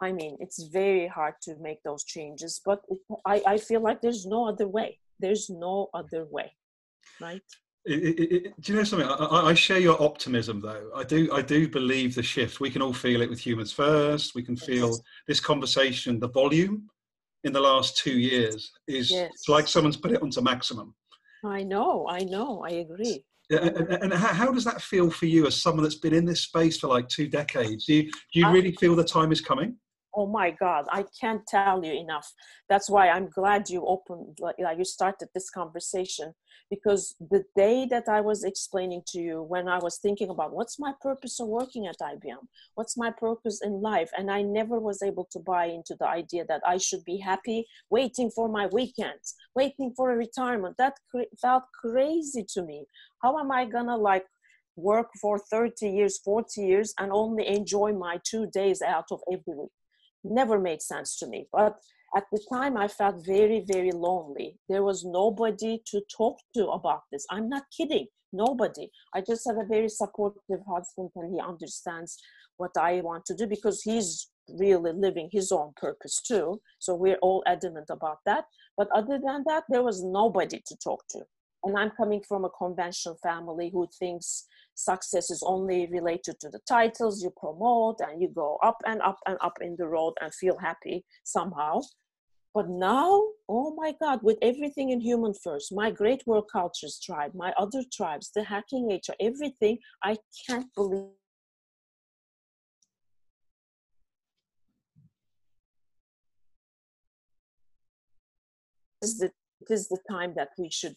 [0.00, 4.02] I mean, it's very hard to make those changes, but it, I, I feel like
[4.02, 4.98] there's no other way.
[5.18, 6.52] There's no other way,
[7.20, 7.42] right?
[7.86, 9.08] It, it, it, do you know something?
[9.08, 10.90] I, I, share your optimism, though.
[10.94, 11.32] I do.
[11.32, 12.58] I do believe the shift.
[12.58, 14.34] We can all feel it with humans first.
[14.34, 15.00] We can feel yes.
[15.28, 16.18] this conversation.
[16.18, 16.90] The volume
[17.44, 19.30] in the last two years is yes.
[19.48, 20.94] like someone's put it onto maximum.
[21.44, 22.08] I know.
[22.08, 22.64] I know.
[22.66, 23.24] I agree.
[23.48, 26.24] Yeah, and, and how, how, does that feel for you as someone that's been in
[26.24, 27.86] this space for like two decades?
[27.86, 29.76] Do you, do you really feel the time is coming?
[30.16, 32.32] Oh my god i can't tell you enough.
[32.68, 36.32] That's why i'm glad you opened like, you started this conversation
[36.70, 40.78] because the day that i was explaining to you when i was thinking about what's
[40.78, 42.42] my purpose of working at ibm
[42.74, 46.44] what's my purpose in life and i never was able to buy into the idea
[46.48, 51.32] that i should be happy waiting for my weekends waiting for a retirement that cr-
[51.40, 52.84] felt crazy to me.
[53.22, 54.26] How am i gonna like
[54.76, 59.54] work for 30 years 40 years and only enjoy my two days out of every
[59.56, 59.70] week
[60.30, 61.46] never made sense to me.
[61.52, 61.78] But
[62.16, 64.58] at the time, I felt very, very lonely.
[64.68, 67.26] There was nobody to talk to about this.
[67.30, 68.06] I'm not kidding.
[68.32, 68.90] Nobody.
[69.14, 72.18] I just have a very supportive husband, and he understands
[72.56, 76.60] what I want to do because he's really living his own purpose too.
[76.78, 78.44] So we're all adamant about that.
[78.76, 81.20] But other than that, there was nobody to talk to.
[81.64, 86.60] And I'm coming from a conventional family who thinks success is only related to the
[86.68, 90.32] titles you promote and you go up and up and up in the road and
[90.34, 91.80] feel happy somehow.
[92.54, 97.32] But now oh my god with everything in human first my Great Work Cultures tribe
[97.34, 100.16] my other tribes the Hacking HR everything i
[100.48, 101.10] can't believe
[109.02, 109.30] this is the,
[109.68, 110.96] this is the time that we should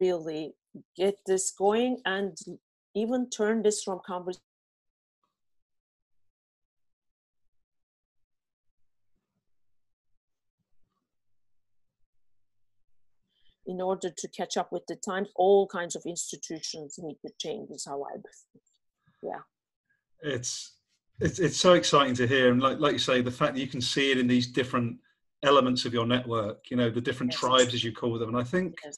[0.00, 0.54] really
[0.96, 2.36] get this going and
[2.94, 4.42] even turn this from conversation
[13.68, 17.70] in order to catch up with the times all kinds of institutions need to change
[17.70, 18.16] is how i
[19.22, 19.40] yeah
[20.22, 20.78] it's
[21.20, 23.66] it's it's so exciting to hear and like like you say the fact that you
[23.68, 24.96] can see it in these different
[25.44, 27.40] elements of your network you know the different yes.
[27.40, 28.96] tribes as you call them and i think yes.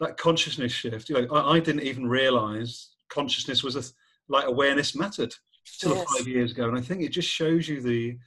[0.00, 3.82] that consciousness shift you know I, I, didn't even realize consciousness was a
[4.28, 5.34] like awareness mattered
[5.80, 6.06] till yes.
[6.16, 8.18] five years ago, and I think it just shows you the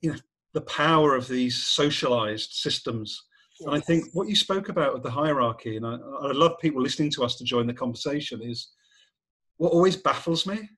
[0.00, 0.18] you know
[0.54, 3.22] the power of these socialized systems.
[3.60, 3.66] Yes.
[3.66, 6.82] And I think what you spoke about with the hierarchy, and I, I love people
[6.82, 8.68] listening to us to join the conversation, is
[9.56, 10.68] what always baffles me,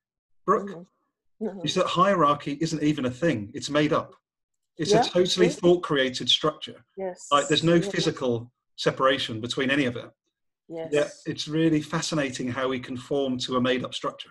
[0.46, 1.46] Brooke, mm-hmm.
[1.46, 1.66] Mm-hmm.
[1.66, 4.14] is that hierarchy isn't even a thing; it's made up.
[4.76, 6.84] It's yeah, a totally thought-created structure.
[6.96, 7.26] Yes.
[7.32, 7.90] Like there's no yeah.
[7.90, 10.08] physical separation between any of it.
[10.68, 10.92] Yes.
[10.92, 14.30] Yeah, it's really fascinating how we conform to a made up structure.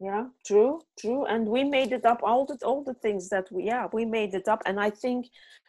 [0.00, 1.26] Yeah, true, true.
[1.26, 4.34] And we made it up, all the all the things that we yeah, we made
[4.34, 4.62] it up.
[4.66, 5.26] And I think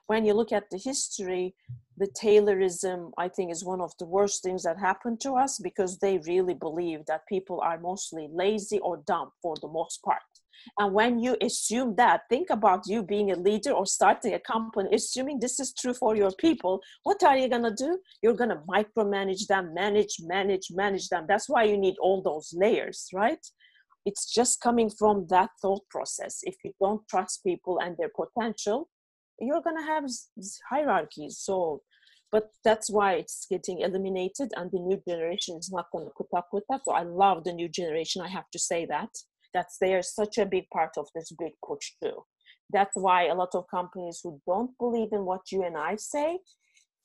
[0.08, 1.54] when you look at the history,
[1.98, 6.00] the Taylorism, I think, is one of the worst things that happened to us because
[6.00, 10.33] they really believe that people are mostly lazy or dumb for the most part.
[10.78, 14.90] And when you assume that, think about you being a leader or starting a company,
[14.94, 16.82] assuming this is true for your people.
[17.04, 18.00] What are you going to do?
[18.22, 21.26] You're going to micromanage them, manage, manage, manage them.
[21.28, 23.46] That's why you need all those layers, right?
[24.06, 26.40] It's just coming from that thought process.
[26.44, 28.90] If you don't trust people and their potential,
[29.40, 30.06] you're going to have
[30.70, 31.38] hierarchies.
[31.40, 31.82] So,
[32.32, 36.28] but that's why it's getting eliminated and the new generation is not going to put
[36.36, 36.82] up with that.
[36.86, 38.22] So I love the new generation.
[38.22, 39.10] I have to say that
[39.54, 42.24] that's they are such a big part of this big push too.
[42.72, 46.40] That's why a lot of companies who don't believe in what you and I say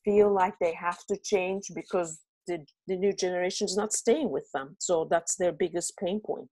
[0.04, 4.48] feel like they have to change because the, the new generation is not staying with
[4.54, 4.76] them.
[4.78, 6.48] So that's their biggest pain point.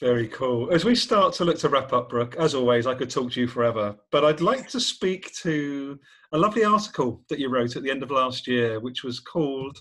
[0.00, 0.72] Very cool.
[0.72, 3.40] As we start to look to wrap up, Brooke, as always, I could talk to
[3.40, 5.96] you forever, but I'd like to speak to
[6.32, 9.80] a lovely article that you wrote at the end of last year, which was called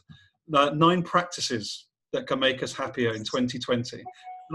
[0.53, 3.97] uh, Nine Practices that can make us happier in 2020.
[3.97, 4.05] And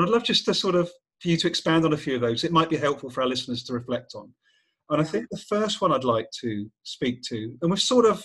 [0.03, 0.91] I'd love just to sort of
[1.21, 2.45] for you to expand on a few of those.
[2.45, 4.33] It might be helpful for our listeners to reflect on.
[4.91, 8.23] And I think the first one I'd like to speak to, and we've sort of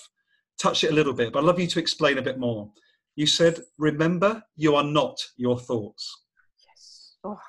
[0.61, 2.69] touched it a little bit, but I'd love you to explain a bit more.
[3.15, 6.23] You said, remember, you are not your thoughts.
[6.67, 7.15] Yes.
[7.23, 7.39] Oh,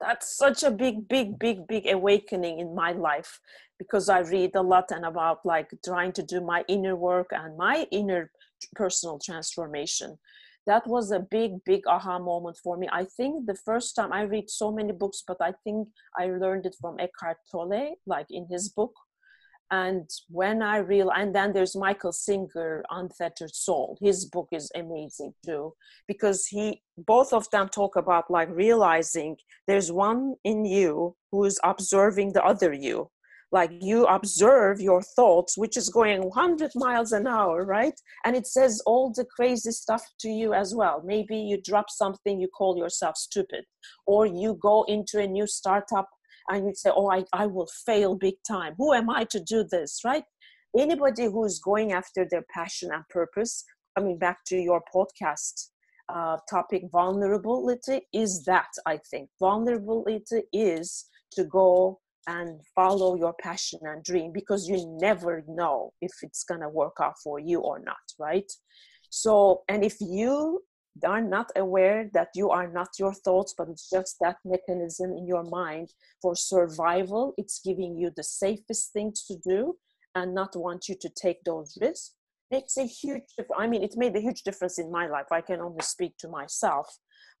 [0.00, 3.40] that's such a big, big, big, big awakening in my life
[3.78, 7.56] because I read a lot and about like trying to do my inner work and
[7.56, 8.30] my inner
[8.74, 10.18] personal transformation
[10.66, 12.88] that was a big big aha moment for me.
[12.92, 16.66] I think the first time i read so many books but i think i learned
[16.66, 18.94] it from eckhart tolle like in his book.
[19.70, 23.98] And when i real and then there's michael singer untethered soul.
[24.00, 25.74] His book is amazing too
[26.06, 31.58] because he both of them talk about like realizing there's one in you who is
[31.64, 33.10] observing the other you
[33.52, 37.98] like you observe your thoughts which is going 100 miles an hour right?
[38.24, 41.02] And it says all the crazy stuff to you as well.
[41.04, 43.64] Maybe you drop something you call yourself stupid
[44.06, 46.08] or you go into a new startup
[46.48, 48.74] and you say oh I, I will fail big time.
[48.78, 50.00] Who am i to do this?
[50.04, 50.24] Right?
[50.76, 53.64] Anybody who is going after their passion and purpose
[53.96, 55.70] coming back to your podcast
[56.08, 59.28] uh, topic vulnerability is that i think.
[59.40, 66.12] Vulnerability is to go and follow your passion and dream because you never know if
[66.22, 68.50] it's going to work out for you or not right?
[69.10, 70.62] So and if you
[71.04, 75.26] are not aware that you are not your thoughts but it's just that mechanism in
[75.26, 79.76] your mind for survival it's giving you the safest things to do
[80.14, 82.14] and not want you to take those risks
[82.50, 83.24] makes a huge
[83.58, 85.26] i mean it made a huge difference in my life.
[85.30, 86.86] I can only speak to myself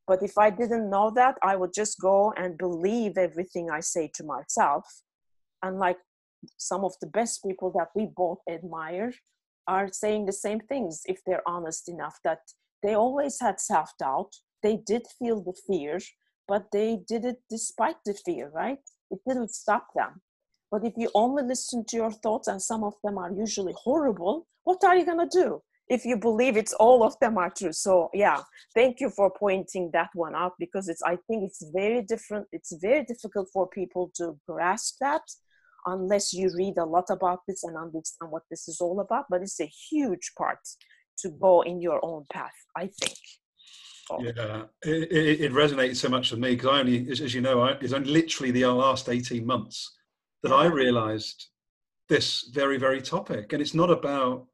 [0.06, 4.10] but if I didn't know that, I would just go and believe everything I say
[4.14, 4.84] to myself.
[5.62, 5.98] And like
[6.58, 9.12] some of the best people that we both admire
[9.66, 12.40] are saying the same things if they're honest enough that
[12.82, 14.32] they always had self doubt.
[14.62, 15.98] They did feel the fear,
[16.46, 18.78] but they did it despite the fear, right?
[19.10, 20.22] It didn't stop them.
[20.70, 24.46] But if you only listen to your thoughts, and some of them are usually horrible,
[24.64, 25.62] what are you going to do?
[25.88, 28.40] If you believe it's all of them are true so yeah
[28.74, 32.76] thank you for pointing that one out because it's i think it's very different it's
[32.80, 35.22] very difficult for people to grasp that
[35.86, 39.42] unless you read a lot about this and understand what this is all about but
[39.42, 40.58] it's a huge part
[41.16, 43.16] to go in your own path i think
[44.08, 44.20] so.
[44.20, 47.40] yeah it, it, it, resonates so much with me because i only as, as, you
[47.40, 49.92] know I, it's only literally the last 18 months
[50.42, 50.56] that yeah.
[50.56, 51.46] i realized
[52.08, 54.46] this very very topic and it's not about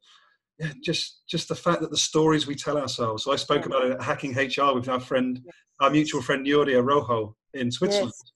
[0.83, 3.23] just just the fact that the stories we tell ourselves.
[3.23, 5.55] So I spoke about it at Hacking HR with our friend, yes.
[5.79, 8.11] our mutual friend Nuria Rojo in Switzerland.
[8.15, 8.31] Yes.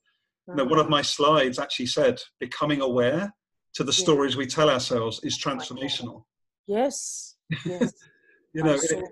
[0.47, 3.33] You know, one of my slides actually said, "Becoming aware
[3.75, 6.23] to the stories we tell ourselves is transformational."
[6.65, 7.35] Yes.
[7.65, 7.93] Yes.
[8.53, 9.03] you know, it,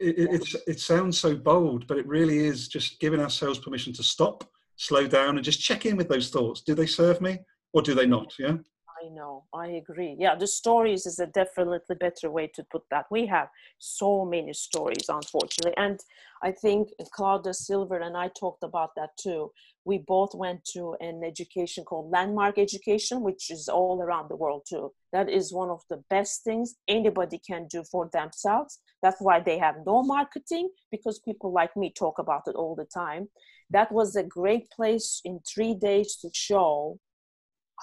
[0.00, 4.02] it, it, it sounds so bold, but it really is just giving ourselves permission to
[4.02, 4.44] stop,
[4.76, 6.62] slow down, and just check in with those thoughts.
[6.62, 7.38] Do they serve me,
[7.72, 8.34] or do they not?
[8.38, 8.56] Yeah.
[9.02, 10.14] I know, I agree.
[10.18, 13.06] Yeah, the stories is a definitely better way to put that.
[13.10, 15.74] We have so many stories, unfortunately.
[15.76, 15.98] And
[16.42, 19.50] I think Claudia Silver and I talked about that too.
[19.84, 24.66] We both went to an education called Landmark Education, which is all around the world
[24.68, 24.92] too.
[25.12, 28.78] That is one of the best things anybody can do for themselves.
[29.02, 32.84] That's why they have no marketing because people like me talk about it all the
[32.84, 33.30] time.
[33.70, 37.00] That was a great place in three days to show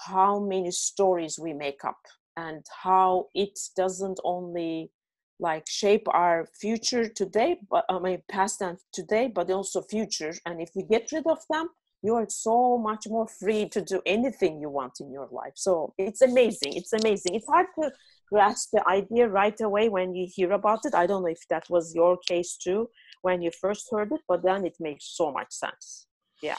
[0.06, 1.98] how many stories we make up
[2.36, 4.90] and how it doesn't only
[5.38, 10.34] like shape our future today but i mean past and today but also future.
[10.46, 11.68] And if we get rid of them
[12.02, 15.52] you are so much more free to do anything you want in your life.
[15.56, 16.72] So it's amazing.
[16.74, 17.34] It's amazing.
[17.34, 17.92] It's hard to
[18.30, 20.94] grasp the idea right away when you hear about it.
[20.94, 22.88] I don't know if that was your case too
[23.20, 26.06] when you first heard it but then it makes so much sense.
[26.42, 26.56] Yeah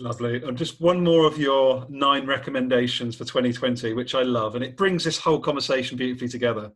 [0.00, 0.42] Lovely.
[0.42, 4.76] And just one more of your nine recommendations for 2020, which I love, and it
[4.76, 6.70] brings this whole conversation beautifully together.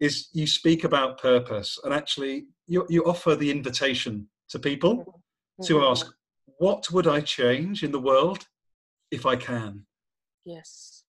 [0.00, 5.64] Is you speak about purpose, and actually you, you offer the invitation to people mm-hmm.
[5.66, 6.12] to ask,
[6.58, 8.46] What would I change in the world
[9.10, 9.84] if I can?
[10.44, 11.04] Yes.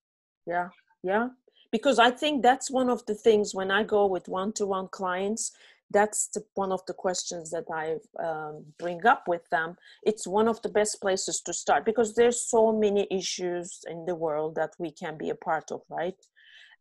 [0.46, 0.68] Yeah.
[1.02, 1.28] Yeah.
[1.72, 4.88] Because I think that's one of the things when I go with one to one
[4.88, 5.52] clients,
[5.90, 9.76] that's the, one of the questions that I um, bring up with them.
[10.02, 14.14] It's one of the best places to start because there's so many issues in the
[14.14, 16.16] world that we can be a part of, right?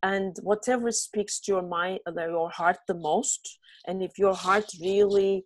[0.03, 4.65] And whatever speaks to your mind, uh, your heart the most, and if your heart
[4.81, 5.45] really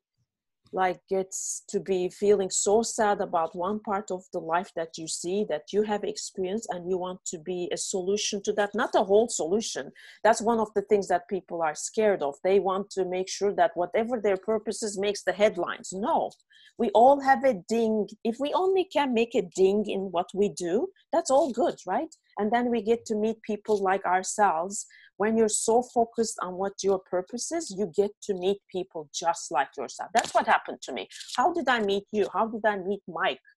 [0.71, 5.07] like gets to be feeling so sad about one part of the life that you
[5.07, 8.71] see that you have experienced and you want to be a solution to that.
[8.73, 9.91] Not a whole solution.
[10.23, 12.35] That's one of the things that people are scared of.
[12.43, 15.91] They want to make sure that whatever their purposes makes the headlines.
[15.93, 16.31] No.
[16.77, 18.07] We all have a ding.
[18.23, 22.13] If we only can make a ding in what we do that's all good right?
[22.37, 24.85] And then we get to meet people like ourselves
[25.19, 29.51] when you're so focused on what your purpose is you get to meet people just
[29.51, 30.09] like yourself.
[30.13, 31.09] That's what happened to me.
[31.35, 32.25] How did i meet you?
[32.33, 33.47] How did i meet mike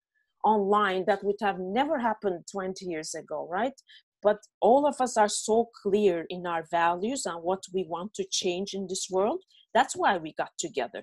[0.45, 3.79] online that would have never happened 20 years ago right?
[4.25, 8.25] But all of us are so clear in our values and what we want to
[8.29, 9.41] change in this world.
[9.73, 11.03] That's why we got together.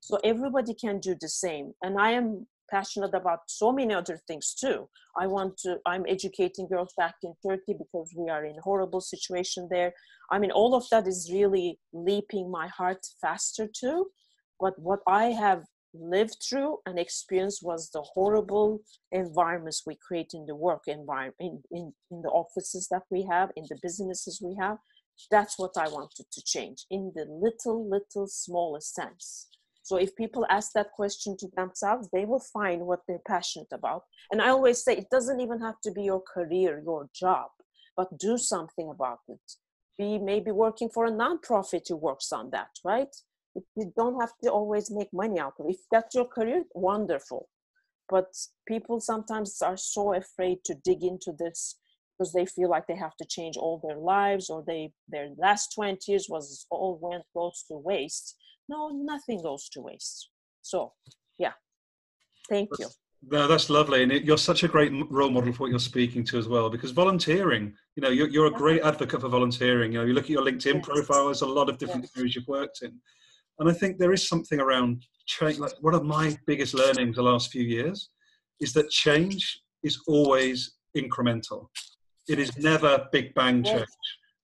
[0.00, 1.72] So everybody can do the same.
[1.84, 4.88] And i am passionate about so many other things too.
[5.18, 9.68] I want to, I'm educating girls back in Turkey because we are in horrible situation
[9.70, 9.92] there.
[10.30, 14.06] I mean, all of that is really leaping my heart faster too.
[14.60, 20.46] But what I have lived through and experienced was the horrible environments we create in
[20.46, 24.56] the work environment, in, in, in the offices that we have, in the businesses we
[24.60, 24.78] have.
[25.30, 29.49] That's what I wanted to change in the little, little, smallest sense
[29.90, 34.04] so if people ask that question to themselves, they will find what they're passionate about.
[34.30, 37.48] And I always say it doesn't even have to be your career, your job,
[37.96, 39.40] but do something about it.
[39.98, 43.12] Be maybe working for a nonprofit who works on that, right?
[43.74, 45.72] You don't have to always make money out of it.
[45.72, 47.48] If that's your career, wonderful.
[48.08, 48.32] But
[48.68, 51.80] people sometimes are so afraid to dig into this
[52.20, 55.72] because they feel like they have to change all their lives or they their last
[55.74, 58.36] 20 years was all went goes to waste.
[58.68, 60.28] No nothing goes to waste.
[60.60, 60.92] So
[61.38, 61.52] yeah.
[62.48, 62.88] Thank you.
[63.30, 66.24] No, that's lovely and it, you're such a great role model for what you're speaking
[66.24, 69.98] to as well because volunteering you know you're, you're a great advocate for volunteering you
[69.98, 70.86] know you look at your linkedin yes.
[70.86, 72.12] profile there's a lot of different yes.
[72.16, 72.98] areas you've worked in
[73.58, 77.22] and i think there is something around change like one of my biggest learnings the
[77.22, 78.08] last few years
[78.58, 81.66] is that change is always incremental
[82.28, 83.86] it is never big bang change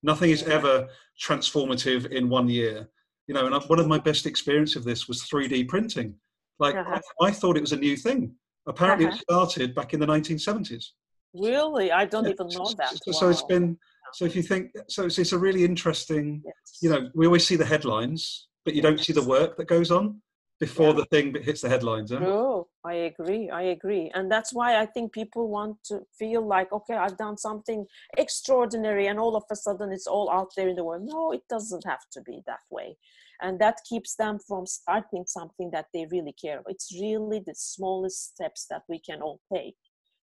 [0.03, 0.89] nothing is ever
[1.21, 2.89] transformative in one year
[3.27, 6.15] you know, and one of my best experience of this was 3D printing.
[6.59, 7.01] Like uh-huh.
[7.21, 8.35] I, I, thought it was a new thing.
[8.67, 9.17] Apparently, uh-huh.
[9.17, 10.87] it started back in the 1970s.
[11.35, 12.31] Really, I don't yeah.
[12.31, 12.99] even know that.
[13.13, 13.31] So, wow.
[13.31, 13.79] it's been.
[14.15, 16.43] So if you think, so it's, it's a really interesting.
[16.45, 16.79] Yes.
[16.81, 18.91] You know, we always see the headlines, but you yes.
[18.91, 20.23] don't see the work that goes on
[20.59, 20.93] before yeah.
[20.95, 22.11] the thing hits the headlines.
[22.11, 22.21] Huh?
[22.23, 23.51] Oh, I agree.
[23.51, 24.11] I agree.
[24.15, 27.85] And that's why I think people want to feel like, okay, I've done something
[28.17, 31.03] extraordinary and all of a sudden it's all out there in the world.
[31.05, 32.97] No, it doesn't have to be that way.
[33.43, 36.73] And that keeps them from starting something that they really care about.
[36.73, 39.77] It's really the smallest steps that we can all take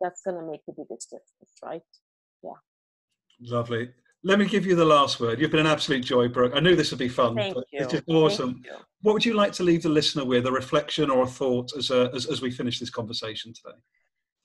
[0.00, 1.82] that's going to make the biggest difference, right?
[2.44, 2.52] Yeah.
[3.40, 3.90] Lovely
[4.22, 5.40] let me give you the last word.
[5.40, 6.52] You've been an absolute joy, Brooke.
[6.54, 7.34] I knew this would be fun.
[7.34, 7.64] Thank you.
[7.72, 8.62] It's just awesome.
[9.02, 11.90] What would you like to leave the listener with, a reflection or a thought as,
[11.90, 13.76] a, as, as we finish this conversation today?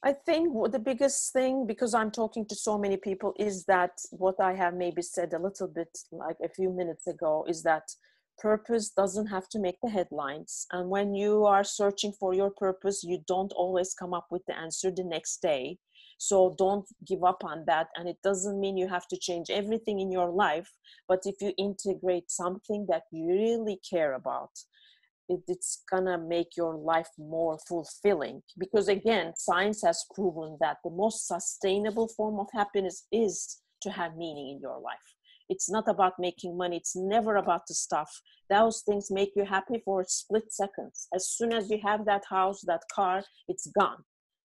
[0.03, 4.36] I think the biggest thing, because I'm talking to so many people, is that what
[4.39, 7.84] I have maybe said a little bit like a few minutes ago is that
[8.38, 10.67] purpose doesn't have to make the headlines.
[10.71, 14.57] And when you are searching for your purpose, you don't always come up with the
[14.57, 15.80] answer the next day
[16.18, 17.88] so don't give up on that.
[17.95, 20.72] And it doesn't mean you have to change everything in your life
[21.07, 24.51] but if you integrate something that you really care about
[25.30, 28.43] it, it's gonna make your life more fulfilling.
[28.57, 34.16] Because again science has proven that the most sustainable form of happiness is to have
[34.16, 35.07] meaning in your life.
[35.47, 36.78] It's not about making money.
[36.78, 38.11] It's never about the stuff.
[38.49, 41.07] Those things make you happy for split seconds.
[41.13, 44.03] As soon as you have that house that car it's gone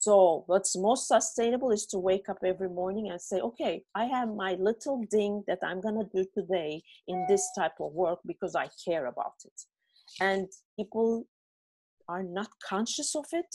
[0.03, 4.35] so, what's most sustainable is to wake up every morning and say, okay, I have
[4.35, 8.57] my little ding that I'm going to do today in this type of work because
[8.57, 9.53] I care about it.
[10.21, 11.29] And people
[12.09, 13.47] are not conscious of it,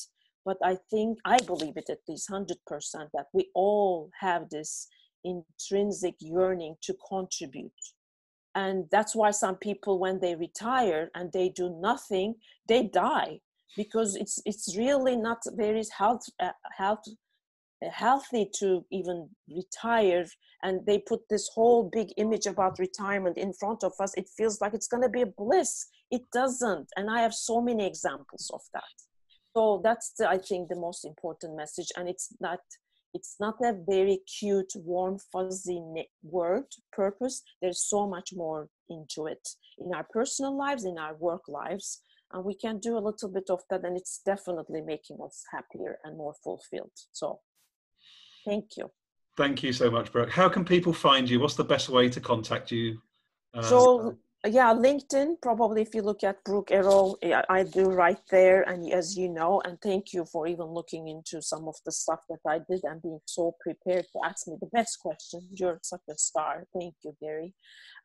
[0.45, 2.47] but I think, I believe it at least 100%
[3.13, 4.87] that we all have this
[5.25, 7.73] intrinsic yearning to contribute.
[8.55, 12.35] And that's why some people, when they retire and they do nothing,
[12.69, 13.41] they die
[13.75, 17.03] because it's it's really not very health uh, health
[17.85, 20.25] uh, healthy to even retire
[20.63, 24.15] and they put this whole big image about retirement in front of us.
[24.15, 25.87] It feels like it's going to be a bliss.
[26.09, 28.95] It doesn't and i have so many examples of that.
[29.55, 32.59] So that's the, i think the most important message and it's not
[33.13, 35.81] it's not a very cute warm fuzzy
[36.23, 37.41] word purpose.
[37.61, 39.47] There's so much more into it
[39.79, 42.01] in our personal lives in our work lives
[42.31, 45.97] and we can do a little bit of that and it's definitely making us happier
[46.03, 47.39] and more fulfilled so
[48.47, 48.89] Thank you.
[49.35, 50.31] Thank you so much, Brooke.
[50.31, 51.39] How can people find you?
[51.39, 52.99] What's the best way to contact you?
[53.53, 57.15] Uh, so yeah linkedin probably if you look at brooke erol
[57.49, 61.41] i do right there and as you know and thank you for even looking into
[61.41, 64.67] some of the stuff that i did and being so prepared to ask me the
[64.67, 66.65] best questions you're such a star.
[66.73, 67.53] Thank you gary.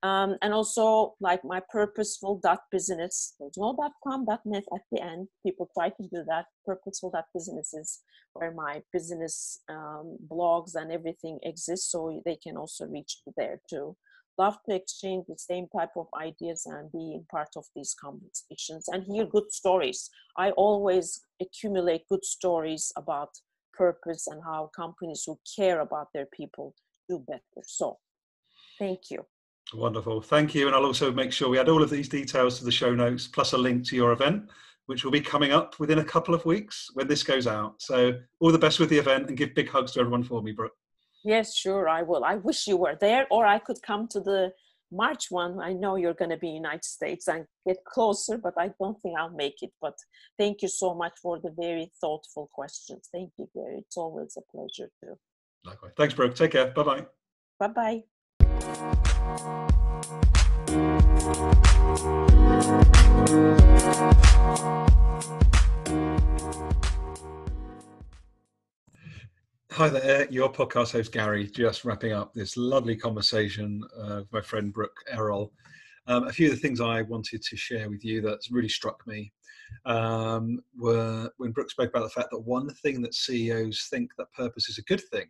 [0.03, 4.83] Um, and also like my purposeful dot business there's no dot com dot net at
[4.91, 5.29] the end.
[5.45, 6.47] People try to do that.
[6.65, 8.01] Purposeful dot businesses
[8.33, 13.97] where my business um, blogs and everything exists so they can also reach there too
[14.39, 19.05] love to exchange the same type of ideas and being part of these conversations and
[19.05, 20.11] hear good stories.
[20.37, 23.31] I always accumulate good stories about
[23.75, 26.75] purpose and how companies who care about their people
[27.09, 27.63] do better.
[27.65, 27.99] So,
[28.79, 29.25] thank you.
[29.75, 30.21] Wonderful.
[30.21, 30.67] Thank you.
[30.67, 33.27] And I'll also make sure we add all of these details to the show notes,
[33.27, 34.51] plus a link to your event,
[34.87, 37.81] which will be coming up within a couple of weeks when this goes out.
[37.81, 40.53] So, all the best with the event and give big hugs to everyone for me,
[40.53, 40.77] Brooke.
[41.25, 42.25] Yes, sure, I will.
[42.25, 44.53] I wish you were there, or I could come to the
[44.91, 45.61] March one.
[45.61, 49.19] I know you're going to be United States and get closer, but I don't think
[49.19, 49.73] I'll make it.
[49.81, 49.97] But
[50.39, 53.09] thank you so much for the very thoughtful questions.
[53.13, 53.79] Thank you, Gary.
[53.79, 55.17] It's always a pleasure too.
[55.65, 55.93] Likewise.
[55.97, 56.35] Thanks, Brooke.
[56.35, 56.67] Take care.
[56.73, 57.07] Bye bye.
[57.59, 58.03] Bye bye.
[69.77, 74.43] Hi there, your podcast host Gary, just wrapping up this lovely conversation uh, with my
[74.43, 75.51] friend Brooke Erol.
[76.07, 79.03] Um, a few of the things I wanted to share with you that's really struck
[79.07, 79.33] me
[79.87, 84.31] um, were when Brooke spoke about the fact that one thing that CEOs think that
[84.35, 85.29] purpose is a good thing,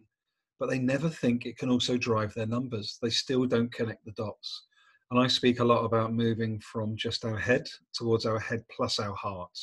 [0.59, 2.99] but they never think it can also drive their numbers.
[3.01, 4.65] They still don't connect the dots.
[5.13, 8.99] And I speak a lot about moving from just our head towards our head plus
[8.99, 9.57] our heart.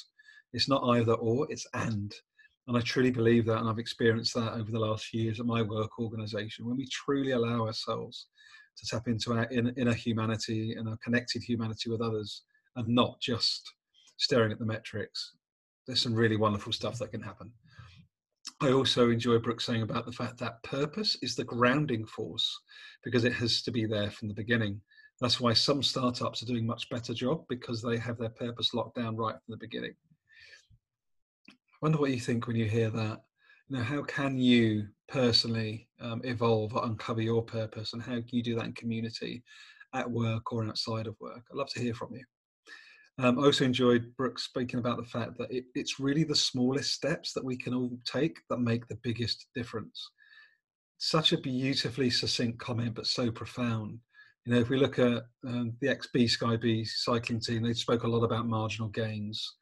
[0.54, 2.16] It's not either or, it's and.
[2.70, 5.63] And I truly believe that, and I've experienced that over the last years at my
[5.63, 6.67] work organization.
[6.67, 8.28] When we truly allow ourselves
[8.78, 12.43] to tap into our inner, humanity and our connected humanity with others,
[12.76, 13.74] and not just
[14.17, 15.34] staring at the metrics,
[15.88, 17.51] there's some really wonderful stuff that can happen.
[18.61, 22.55] I also enjoy Brooke saying about the fact that purpose is the grounding force
[23.03, 24.80] because it has to be there from the beginning.
[25.22, 28.97] That's why some startups are doing much better job because they have their purpose locked
[28.97, 29.95] down right from the beginning
[31.82, 33.22] wonder what you think when you hear that.
[33.68, 38.28] You know, how can you personally um, evolve or uncover your purpose, and how can
[38.32, 39.44] you do that in community,
[39.94, 41.44] at work or outside of work?
[41.52, 42.24] I'd love to hear from you.
[43.20, 46.94] Um, I also enjoyed Brooke's speaking about the fact that it, it's really the smallest
[46.94, 50.12] steps that we can all take that make the biggest difference.
[51.00, 54.00] Such a beautifully succinct comment, but so profound.
[54.46, 58.04] You know, if we look at um, the XB Sky B cycling team, they spoke
[58.04, 59.56] a lot about marginal gains.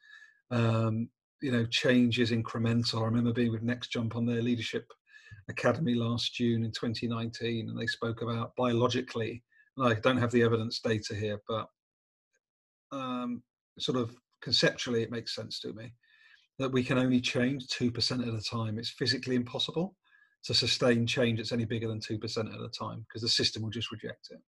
[0.52, 1.10] Um,
[1.42, 3.02] you know change is incremental.
[3.02, 4.92] I remember being with Next Jump on their leadership
[5.50, 9.44] academy last June in 2019, and they spoke about biologically.
[9.80, 11.68] I don't have the evidence data here, but
[12.92, 13.44] um,
[13.78, 15.94] sort of conceptually, it makes sense to me
[16.60, 18.80] that we can only change two percent at a time.
[18.80, 19.96] It's physically impossible
[20.46, 23.62] to sustain change that's any bigger than two percent at a time because the system
[23.62, 24.40] will just reject it.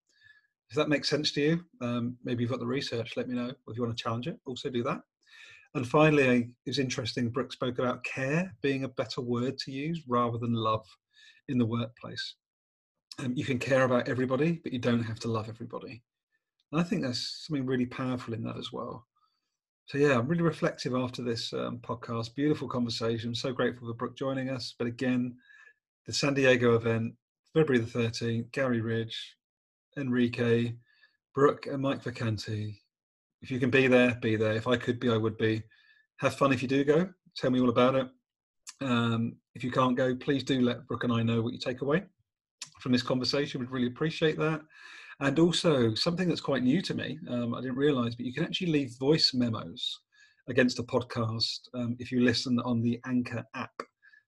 [0.69, 3.13] If that makes sense to you, um, maybe you've got the research.
[3.17, 4.39] Let me know if you want to challenge it.
[4.45, 5.01] Also, do that.
[5.75, 7.29] And finally, it was interesting.
[7.29, 10.85] Brooke spoke about care being a better word to use rather than love
[11.47, 12.35] in the workplace.
[13.19, 16.01] Um, you can care about everybody, but you don't have to love everybody.
[16.71, 19.05] And I think there's something really powerful in that as well.
[19.87, 22.35] So yeah, I'm really reflective after this um, podcast.
[22.35, 23.35] Beautiful conversation.
[23.35, 24.75] So grateful for Brooke joining us.
[24.77, 25.35] But again,
[26.05, 27.13] the San Diego event,
[27.53, 29.35] February the 13th, Gary Ridge,
[29.97, 30.73] Enrique,
[31.33, 32.78] Brooke, and Mike Vacanti
[33.41, 34.53] if you can be there, be there.
[34.53, 35.63] If I could be, I would be.
[36.17, 37.09] Have fun if you do go.
[37.37, 38.07] Tell me all about it.
[38.81, 41.81] Um, if you can't go, please do let Brooke and I know what you take
[41.81, 42.03] away
[42.79, 43.59] from this conversation.
[43.59, 44.61] We'd really appreciate that.
[45.21, 48.45] And also, something that's quite new to me, um, I didn't realize, but you can
[48.45, 49.99] actually leave voice memos
[50.47, 53.73] against a podcast um, if you listen on the Anchor app.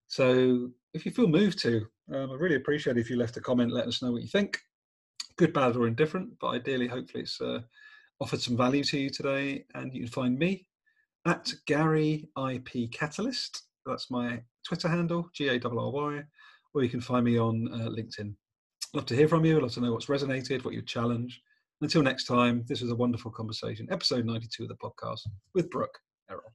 [0.08, 3.42] So if you feel moved to, um, I really appreciate it if you left a
[3.42, 4.60] comment, let us know what you think.
[5.38, 7.62] Good, bad, or indifferent, but ideally, hopefully, it's uh,
[8.22, 9.66] offered some value to you today.
[9.74, 10.68] And you can find me
[11.26, 13.64] at Gary IP Catalyst.
[13.86, 16.28] That's my Twitter handle, G A R R
[16.74, 18.34] or you can find me on uh, LinkedIn.
[18.94, 19.60] Love to hear from you.
[19.60, 21.42] Love to know what's resonated, what you challenge.
[21.82, 25.22] Until next time, this was a wonderful conversation, episode 92 of the podcast
[25.54, 25.98] with Brooke
[26.30, 26.52] Erol.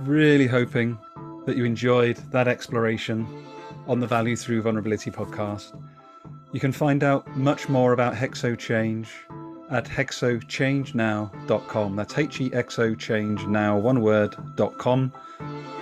[0.00, 0.98] Really hoping
[1.46, 3.26] that you enjoyed that exploration
[3.86, 5.78] on the Value Through Vulnerability podcast.
[6.52, 9.12] You can find out much more about Hexo Change
[9.70, 11.96] at hexochangenow.com.
[11.96, 15.12] That's H E X O change now, one word.com.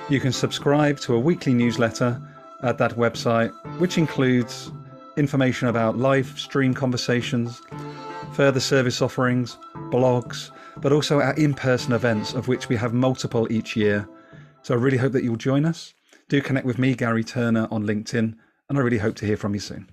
[0.09, 2.21] You can subscribe to a weekly newsletter
[2.63, 4.71] at that website, which includes
[5.17, 7.61] information about live stream conversations,
[8.33, 9.59] further service offerings,
[9.91, 14.09] blogs, but also our in person events, of which we have multiple each year.
[14.63, 15.95] So I really hope that you'll join us.
[16.29, 18.35] Do connect with me, Gary Turner, on LinkedIn,
[18.69, 19.91] and I really hope to hear from you soon.